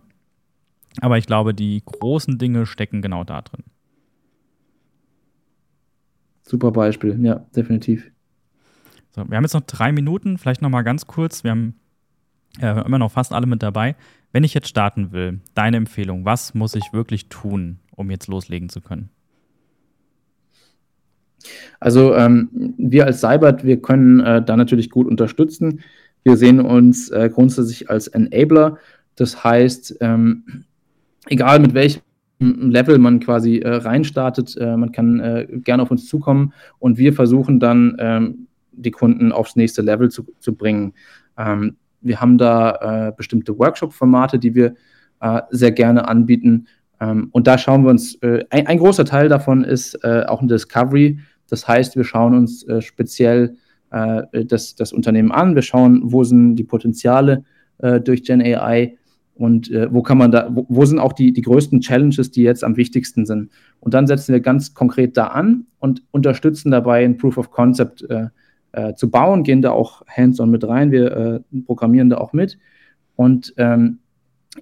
Aber 0.99 1.17
ich 1.17 1.25
glaube, 1.25 1.53
die 1.53 1.81
großen 1.85 2.37
Dinge 2.37 2.65
stecken 2.65 3.01
genau 3.01 3.23
da 3.23 3.41
drin. 3.41 3.63
Super 6.41 6.71
Beispiel, 6.71 7.17
ja, 7.23 7.35
definitiv. 7.55 8.11
So, 9.11 9.23
wir 9.29 9.37
haben 9.37 9.45
jetzt 9.45 9.53
noch 9.53 9.61
drei 9.61 9.93
Minuten, 9.93 10.37
vielleicht 10.37 10.61
noch 10.61 10.69
mal 10.69 10.81
ganz 10.81 11.07
kurz. 11.07 11.45
Wir 11.45 11.51
haben 11.51 11.75
äh, 12.59 12.85
immer 12.85 12.99
noch 12.99 13.13
fast 13.13 13.31
alle 13.31 13.47
mit 13.47 13.63
dabei. 13.63 13.95
Wenn 14.33 14.43
ich 14.43 14.53
jetzt 14.53 14.67
starten 14.67 15.13
will, 15.13 15.39
deine 15.53 15.77
Empfehlung, 15.77 16.25
was 16.25 16.53
muss 16.53 16.75
ich 16.75 16.91
wirklich 16.91 17.29
tun, 17.29 17.79
um 17.95 18.11
jetzt 18.11 18.27
loslegen 18.27 18.67
zu 18.67 18.81
können? 18.81 19.11
Also 21.79 22.15
ähm, 22.15 22.49
wir 22.77 23.05
als 23.05 23.21
Cybert, 23.21 23.63
wir 23.63 23.81
können 23.81 24.19
äh, 24.19 24.43
da 24.43 24.57
natürlich 24.57 24.89
gut 24.89 25.07
unterstützen. 25.07 25.81
Wir 26.23 26.37
sehen 26.37 26.59
uns 26.59 27.09
äh, 27.09 27.29
grundsätzlich 27.33 27.89
als 27.89 28.07
Enabler. 28.07 28.77
Das 29.15 29.43
heißt, 29.43 29.97
ähm, 30.01 30.65
egal 31.27 31.59
mit 31.59 31.73
welchem 31.73 32.01
Level 32.39 32.99
man 32.99 33.19
quasi 33.19 33.59
äh, 33.59 33.75
reinstartet, 33.75 34.55
äh, 34.57 34.77
man 34.77 34.91
kann 34.91 35.19
äh, 35.19 35.47
gerne 35.63 35.83
auf 35.83 35.91
uns 35.91 36.07
zukommen 36.07 36.53
und 36.79 36.97
wir 36.97 37.13
versuchen 37.13 37.59
dann 37.59 37.95
ähm, 37.99 38.47
die 38.71 38.91
Kunden 38.91 39.31
aufs 39.31 39.55
nächste 39.55 39.81
Level 39.81 40.09
zu, 40.09 40.27
zu 40.39 40.53
bringen. 40.53 40.93
Ähm, 41.37 41.77
wir 42.01 42.21
haben 42.21 42.37
da 42.37 43.07
äh, 43.07 43.11
bestimmte 43.15 43.57
Workshop-Formate, 43.57 44.39
die 44.39 44.55
wir 44.55 44.75
sehr 45.49 45.71
gerne 45.71 46.07
anbieten. 46.07 46.67
Ähm, 46.99 47.29
und 47.31 47.47
da 47.47 47.57
schauen 47.57 47.83
wir 47.83 47.91
uns, 47.91 48.19
ein, 48.21 48.67
ein, 48.67 48.77
großer 48.77 49.05
Teil 49.05 49.29
davon 49.29 49.63
ist 49.63 50.03
auch 50.03 50.41
ein 50.41 50.47
Discovery. 50.47 51.19
Das 51.49 51.67
heißt, 51.67 51.95
wir 51.95 52.03
schauen 52.03 52.35
uns 52.35 52.63
äh, 52.63 52.81
speziell 52.81 53.55
äh, 53.91 54.45
das, 54.45 54.75
das 54.75 54.93
Unternehmen 54.93 55.31
an, 55.31 55.55
wir 55.55 55.61
schauen, 55.61 56.01
wo 56.03 56.23
sind 56.23 56.55
die 56.55 56.63
Potenziale 56.63 57.43
äh, 57.79 58.01
durch 58.01 58.23
Gen 58.23 58.41
AI 58.41 58.97
und 59.35 59.71
äh, 59.71 59.93
wo 59.93 60.01
kann 60.01 60.17
man 60.17 60.31
da, 60.31 60.49
wo, 60.51 60.65
wo, 60.67 60.85
sind 60.85 60.99
auch 60.99 61.13
die, 61.13 61.31
die 61.31 61.41
größten 61.41 61.79
Challenges, 61.79 62.31
die 62.31 62.43
jetzt 62.43 62.63
am 62.63 62.75
wichtigsten 62.75 63.25
sind. 63.25 63.51
Und 63.79 63.93
dann 63.93 64.07
setzen 64.07 64.33
wir 64.33 64.41
ganz 64.41 64.73
konkret 64.73 65.15
da 65.15 65.27
an 65.27 65.67
und 65.79 66.03
unterstützen 66.11 66.71
dabei 66.71 67.05
ein 67.05 67.17
Proof 67.17 67.37
of 67.37 67.51
Concept 67.51 68.03
äh, 68.09 68.27
äh, 68.73 68.93
zu 68.95 69.09
bauen, 69.09 69.43
gehen 69.43 69.61
da 69.61 69.71
auch 69.71 70.01
hands-on 70.07 70.49
mit 70.49 70.67
rein, 70.67 70.91
wir 70.91 71.43
programmieren 71.65 72.09
da 72.09 72.17
auch 72.17 72.33
mit. 72.33 72.57
Und 73.15 73.53
ähm, 73.57 73.99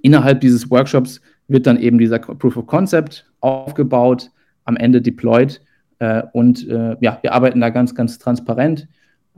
innerhalb 0.02 0.42
dieses 0.42 0.70
Workshops 0.70 1.22
wird 1.48 1.68
dann 1.68 1.80
eben 1.80 1.98
dieser 1.98 2.20
Proof 2.20 2.58
of 2.58 2.68
Concept 2.68 3.32
aufgebaut, 3.40 4.32
am 4.64 4.78
Ende 4.78 5.02
deployed 5.02 5.62
äh, 6.00 6.24
und 6.34 6.68
äh, 6.68 6.98
ja, 7.00 7.20
wir 7.22 7.34
arbeiten 7.34 7.62
da 7.62 7.70
ganz, 7.70 7.96
ganz 7.96 8.18
transparent. 8.18 8.88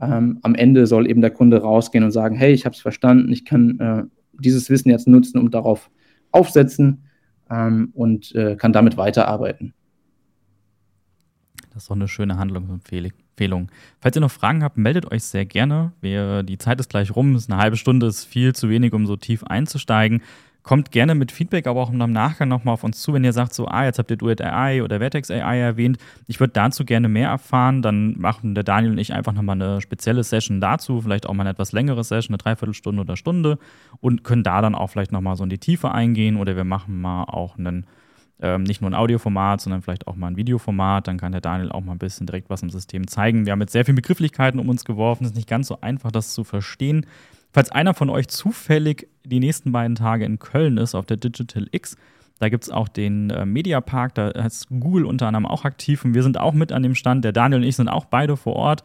Ähm, 0.00 0.38
am 0.42 0.54
Ende 0.54 0.86
soll 0.86 1.08
eben 1.08 1.20
der 1.20 1.30
Kunde 1.30 1.60
rausgehen 1.60 2.04
und 2.04 2.10
sagen, 2.10 2.36
hey, 2.36 2.52
ich 2.52 2.64
habe 2.64 2.74
es 2.74 2.80
verstanden, 2.80 3.32
ich 3.32 3.44
kann 3.44 3.80
äh, 3.80 4.04
dieses 4.40 4.70
Wissen 4.70 4.90
jetzt 4.90 5.08
nutzen, 5.08 5.38
um 5.38 5.50
darauf 5.50 5.90
aufsetzen 6.30 7.04
ähm, 7.50 7.90
und 7.94 8.34
äh, 8.34 8.56
kann 8.56 8.72
damit 8.72 8.96
weiterarbeiten. 8.96 9.74
Das 11.72 11.84
ist 11.84 11.90
doch 11.90 11.96
eine 11.96 12.08
schöne 12.08 12.38
Handlungsempfehlung. 12.38 13.70
Falls 14.00 14.16
ihr 14.16 14.20
noch 14.20 14.32
Fragen 14.32 14.64
habt, 14.64 14.78
meldet 14.78 15.12
euch 15.12 15.22
sehr 15.22 15.46
gerne. 15.46 15.92
Wir, 16.00 16.42
die 16.42 16.58
Zeit 16.58 16.80
ist 16.80 16.90
gleich 16.90 17.14
rum, 17.14 17.36
ist 17.36 17.50
eine 17.50 17.60
halbe 17.60 17.76
Stunde, 17.76 18.06
ist 18.06 18.24
viel 18.24 18.52
zu 18.52 18.68
wenig, 18.68 18.92
um 18.92 19.06
so 19.06 19.16
tief 19.16 19.44
einzusteigen. 19.44 20.22
Kommt 20.68 20.90
gerne 20.90 21.14
mit 21.14 21.32
Feedback, 21.32 21.66
aber 21.66 21.80
auch 21.80 21.90
im 21.90 21.96
Nachgang 22.12 22.46
nochmal 22.46 22.74
auf 22.74 22.84
uns 22.84 23.00
zu, 23.00 23.14
wenn 23.14 23.24
ihr 23.24 23.32
sagt, 23.32 23.54
so, 23.54 23.66
ah, 23.68 23.86
jetzt 23.86 23.98
habt 23.98 24.10
ihr 24.10 24.18
Duet 24.18 24.42
AI 24.42 24.82
oder 24.82 24.98
Vertex 24.98 25.30
AI 25.30 25.60
erwähnt. 25.60 25.96
Ich 26.26 26.40
würde 26.40 26.52
dazu 26.52 26.84
gerne 26.84 27.08
mehr 27.08 27.30
erfahren. 27.30 27.80
Dann 27.80 28.18
machen 28.18 28.54
der 28.54 28.64
Daniel 28.64 28.92
und 28.92 28.98
ich 28.98 29.14
einfach 29.14 29.32
nochmal 29.32 29.54
eine 29.54 29.80
spezielle 29.80 30.22
Session 30.22 30.60
dazu, 30.60 31.00
vielleicht 31.00 31.24
auch 31.24 31.32
mal 31.32 31.44
eine 31.44 31.52
etwas 31.52 31.72
längere 31.72 32.04
Session, 32.04 32.34
eine 32.34 32.42
Dreiviertelstunde 32.42 33.00
oder 33.00 33.16
Stunde 33.16 33.58
und 34.00 34.24
können 34.24 34.42
da 34.42 34.60
dann 34.60 34.74
auch 34.74 34.88
vielleicht 34.88 35.10
nochmal 35.10 35.36
so 35.36 35.44
in 35.44 35.48
die 35.48 35.56
Tiefe 35.56 35.90
eingehen 35.90 36.36
oder 36.36 36.54
wir 36.54 36.64
machen 36.64 37.00
mal 37.00 37.24
auch 37.24 37.56
einen 37.56 37.86
ähm, 38.40 38.64
nicht 38.64 38.82
nur 38.82 38.90
ein 38.90 38.94
Audioformat, 38.94 39.62
sondern 39.62 39.80
vielleicht 39.80 40.06
auch 40.06 40.16
mal 40.16 40.26
ein 40.26 40.36
Videoformat. 40.36 41.08
Dann 41.08 41.16
kann 41.16 41.32
der 41.32 41.40
Daniel 41.40 41.72
auch 41.72 41.80
mal 41.80 41.92
ein 41.92 41.98
bisschen 41.98 42.26
direkt 42.26 42.50
was 42.50 42.62
im 42.62 42.68
System 42.68 43.06
zeigen. 43.06 43.46
Wir 43.46 43.52
haben 43.52 43.60
jetzt 43.62 43.72
sehr 43.72 43.86
viele 43.86 43.96
Begrifflichkeiten 43.96 44.60
um 44.60 44.68
uns 44.68 44.84
geworfen. 44.84 45.24
Es 45.24 45.30
ist 45.30 45.36
nicht 45.36 45.48
ganz 45.48 45.66
so 45.66 45.80
einfach, 45.80 46.12
das 46.12 46.34
zu 46.34 46.44
verstehen. 46.44 47.06
Falls 47.52 47.70
einer 47.70 47.94
von 47.94 48.10
euch 48.10 48.28
zufällig 48.28 49.08
die 49.24 49.40
nächsten 49.40 49.72
beiden 49.72 49.94
Tage 49.94 50.24
in 50.24 50.38
Köln 50.38 50.76
ist, 50.76 50.94
auf 50.94 51.06
der 51.06 51.16
Digital 51.16 51.66
X, 51.72 51.96
da 52.38 52.48
gibt 52.48 52.64
es 52.64 52.70
auch 52.70 52.88
den 52.88 53.30
äh, 53.30 53.44
Mediapark, 53.46 54.14
da 54.14 54.28
ist 54.28 54.68
Google 54.68 55.06
unter 55.06 55.26
anderem 55.26 55.46
auch 55.46 55.64
aktiv 55.64 56.04
und 56.04 56.14
wir 56.14 56.22
sind 56.22 56.38
auch 56.38 56.52
mit 56.52 56.72
an 56.72 56.82
dem 56.82 56.94
Stand. 56.94 57.24
Der 57.24 57.32
Daniel 57.32 57.60
und 57.60 57.66
ich 57.66 57.76
sind 57.76 57.88
auch 57.88 58.04
beide 58.04 58.36
vor 58.36 58.54
Ort. 58.54 58.84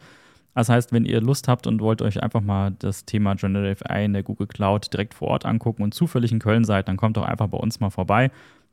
Das 0.54 0.68
heißt, 0.68 0.92
wenn 0.92 1.04
ihr 1.04 1.20
Lust 1.20 1.48
habt 1.48 1.66
und 1.66 1.80
wollt 1.80 2.00
euch 2.00 2.22
einfach 2.22 2.40
mal 2.40 2.72
das 2.78 3.04
Thema 3.04 3.34
Generative 3.34 3.90
AI 3.90 4.04
in 4.04 4.12
der 4.12 4.22
Google 4.22 4.46
Cloud 4.46 4.92
direkt 4.92 5.14
vor 5.14 5.28
Ort 5.28 5.46
angucken 5.46 5.82
und 5.82 5.94
zufällig 5.94 6.32
in 6.32 6.38
Köln 6.38 6.64
seid, 6.64 6.88
dann 6.88 6.96
kommt 6.96 7.16
doch 7.16 7.24
einfach 7.24 7.48
bei 7.48 7.58
uns 7.58 7.80
mal 7.80 7.90
vorbei. 7.90 8.30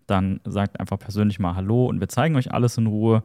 Dann 0.07 0.41
sagt 0.45 0.79
einfach 0.79 0.99
persönlich 0.99 1.39
mal 1.39 1.55
Hallo 1.55 1.87
und 1.87 1.99
wir 1.99 2.09
zeigen 2.09 2.35
euch 2.35 2.51
alles 2.51 2.77
in 2.77 2.87
Ruhe. 2.87 3.23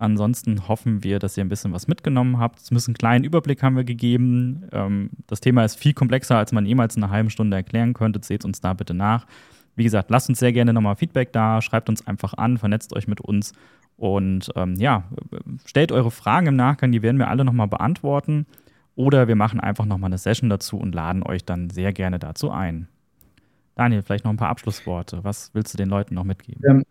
Ansonsten 0.00 0.66
hoffen 0.66 1.04
wir, 1.04 1.18
dass 1.18 1.36
ihr 1.36 1.44
ein 1.44 1.50
bisschen 1.50 1.72
was 1.72 1.86
mitgenommen 1.86 2.38
habt. 2.38 2.60
Zumindest 2.60 2.88
einen 2.88 2.96
kleinen 2.96 3.24
Überblick 3.24 3.62
haben 3.62 3.76
wir 3.76 3.84
gegeben. 3.84 4.66
Ähm, 4.72 5.10
das 5.26 5.40
Thema 5.40 5.64
ist 5.64 5.76
viel 5.76 5.92
komplexer, 5.92 6.38
als 6.38 6.52
man 6.52 6.64
jemals 6.64 6.96
in 6.96 7.04
einer 7.04 7.12
halben 7.12 7.28
Stunde 7.28 7.56
erklären 7.56 7.92
könnte. 7.92 8.18
Seht 8.22 8.46
uns 8.46 8.60
da 8.60 8.72
bitte 8.72 8.94
nach. 8.94 9.26
Wie 9.76 9.84
gesagt, 9.84 10.10
lasst 10.10 10.30
uns 10.30 10.38
sehr 10.38 10.52
gerne 10.52 10.72
nochmal 10.72 10.96
Feedback 10.96 11.32
da, 11.32 11.60
schreibt 11.60 11.88
uns 11.88 12.06
einfach 12.06 12.34
an, 12.34 12.58
vernetzt 12.58 12.94
euch 12.94 13.08
mit 13.08 13.20
uns 13.20 13.52
und 13.96 14.50
ähm, 14.56 14.74
ja, 14.76 15.04
stellt 15.66 15.92
eure 15.92 16.10
Fragen 16.10 16.46
im 16.46 16.56
Nachgang, 16.56 16.90
die 16.90 17.02
werden 17.02 17.18
wir 17.18 17.28
alle 17.28 17.44
nochmal 17.44 17.68
beantworten. 17.68 18.46
Oder 18.96 19.28
wir 19.28 19.36
machen 19.36 19.60
einfach 19.60 19.84
nochmal 19.84 20.08
eine 20.08 20.18
Session 20.18 20.48
dazu 20.48 20.78
und 20.78 20.94
laden 20.94 21.22
euch 21.22 21.44
dann 21.44 21.68
sehr 21.68 21.92
gerne 21.92 22.18
dazu 22.18 22.50
ein. 22.50 22.88
Daniel, 23.74 24.02
vielleicht 24.02 24.24
noch 24.24 24.32
ein 24.32 24.38
paar 24.38 24.48
Abschlussworte. 24.48 25.22
Was 25.22 25.50
willst 25.52 25.74
du 25.74 25.76
den 25.76 25.88
Leuten 25.88 26.14
noch 26.14 26.24
mitgeben? 26.24 26.62
Ähm, 26.68 26.84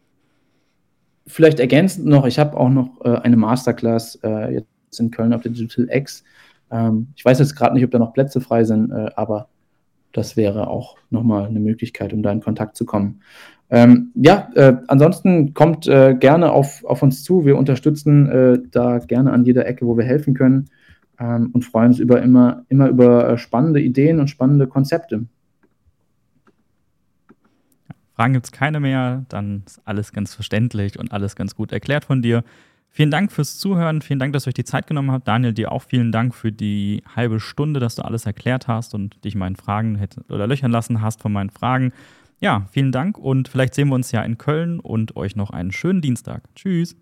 vielleicht 1.30 1.60
ergänzend 1.60 2.08
noch, 2.08 2.26
ich 2.26 2.40
habe 2.40 2.58
auch 2.58 2.70
noch 2.70 3.02
äh, 3.04 3.10
eine 3.10 3.38
Masterclass 3.38 4.20
äh, 4.24 4.54
jetzt 4.54 5.00
in 5.00 5.12
Köln 5.12 5.34
auf 5.34 5.42
der 5.42 5.52
Digital 5.52 5.88
X. 5.90 6.24
Ähm, 6.72 7.08
ich 7.16 7.24
weiß 7.24 7.40
jetzt 7.40 7.56
gerade 7.56 7.76
nicht, 7.76 7.86
ob 7.86 7.92
da 7.92 8.00
noch 8.00 8.14
Plätze 8.14 8.42
frei 8.42 8.64
sind, 8.64 8.92
äh, 8.92 9.12
aber 9.16 9.48
das 10.12 10.36
wäre 10.36 10.68
auch 10.68 10.98
nochmal 11.12 11.46
eine 11.46 11.60
Möglichkeit, 11.60 12.14
um 12.14 12.24
da 12.24 12.32
in 12.32 12.42
Kontakt 12.42 12.76
zu 12.76 12.86
kommen. 12.86 13.22
Ähm, 13.70 14.12
ja, 14.16 14.50
äh, 14.56 14.78
ansonsten 14.88 15.54
kommt 15.54 15.88
äh, 15.88 16.16
gerne 16.20 16.52
auf, 16.52 16.84
auf 16.84 17.04
uns 17.04 17.24
zu. 17.24 17.46
Wir 17.46 17.58
unterstützen 17.58 18.28
äh, 18.28 18.60
da 18.72 18.98
gerne 18.98 19.32
an 19.32 19.46
jeder 19.46 19.68
Ecke, 19.68 19.86
wo 19.86 19.96
wir 19.96 20.06
helfen 20.06 20.34
können 20.34 20.70
ähm, 21.20 21.52
und 21.54 21.64
freuen 21.64 21.90
uns 21.90 22.00
über 22.00 22.22
immer, 22.24 22.66
immer 22.70 22.90
über 22.90 23.38
spannende 23.38 23.80
Ideen 23.80 24.20
und 24.20 24.30
spannende 24.30 24.66
Konzepte. 24.66 25.26
Fragen 28.20 28.34
gibt 28.34 28.48
es 28.48 28.52
keine 28.52 28.82
mehr, 28.82 29.24
dann 29.30 29.64
ist 29.66 29.80
alles 29.86 30.12
ganz 30.12 30.36
verständlich 30.36 31.00
und 31.00 31.14
alles 31.14 31.38
ganz 31.38 31.56
gut 31.56 31.72
erklärt 31.72 32.04
von 32.04 32.22
dir. 32.22 32.44
Vielen 32.90 33.12
Dank 33.12 33.32
fürs 33.32 33.58
Zuhören, 33.58 34.02
vielen 34.02 34.20
Dank, 34.20 34.34
dass 34.34 34.46
ihr 34.46 34.50
euch 34.50 34.56
die 34.56 34.66
Zeit 34.66 34.88
genommen 34.88 35.10
habt. 35.10 35.26
Daniel, 35.26 35.54
dir 35.54 35.72
auch 35.72 35.84
vielen 35.84 36.12
Dank 36.12 36.36
für 36.36 36.52
die 36.52 37.02
halbe 37.16 37.40
Stunde, 37.40 37.80
dass 37.80 37.96
du 37.96 38.02
alles 38.02 38.26
erklärt 38.26 38.68
hast 38.68 38.94
und 38.94 39.24
dich 39.24 39.36
meinen 39.36 39.56
Fragen 39.56 39.96
hätte, 39.96 40.26
oder 40.28 40.48
löchern 40.48 40.70
lassen 40.70 41.02
hast 41.02 41.22
von 41.22 41.32
meinen 41.32 41.50
Fragen. 41.50 41.94
Ja, 42.42 42.68
vielen 42.72 42.92
Dank 42.92 43.18
und 43.18 43.48
vielleicht 43.48 43.74
sehen 43.74 43.88
wir 43.88 43.96
uns 43.96 44.12
ja 44.12 44.22
in 44.22 44.38
Köln 44.38 44.82
und 44.82 45.16
euch 45.16 45.38
noch 45.38 45.52
einen 45.52 45.72
schönen 45.72 46.02
Dienstag. 46.02 46.44
Tschüss. 46.56 46.98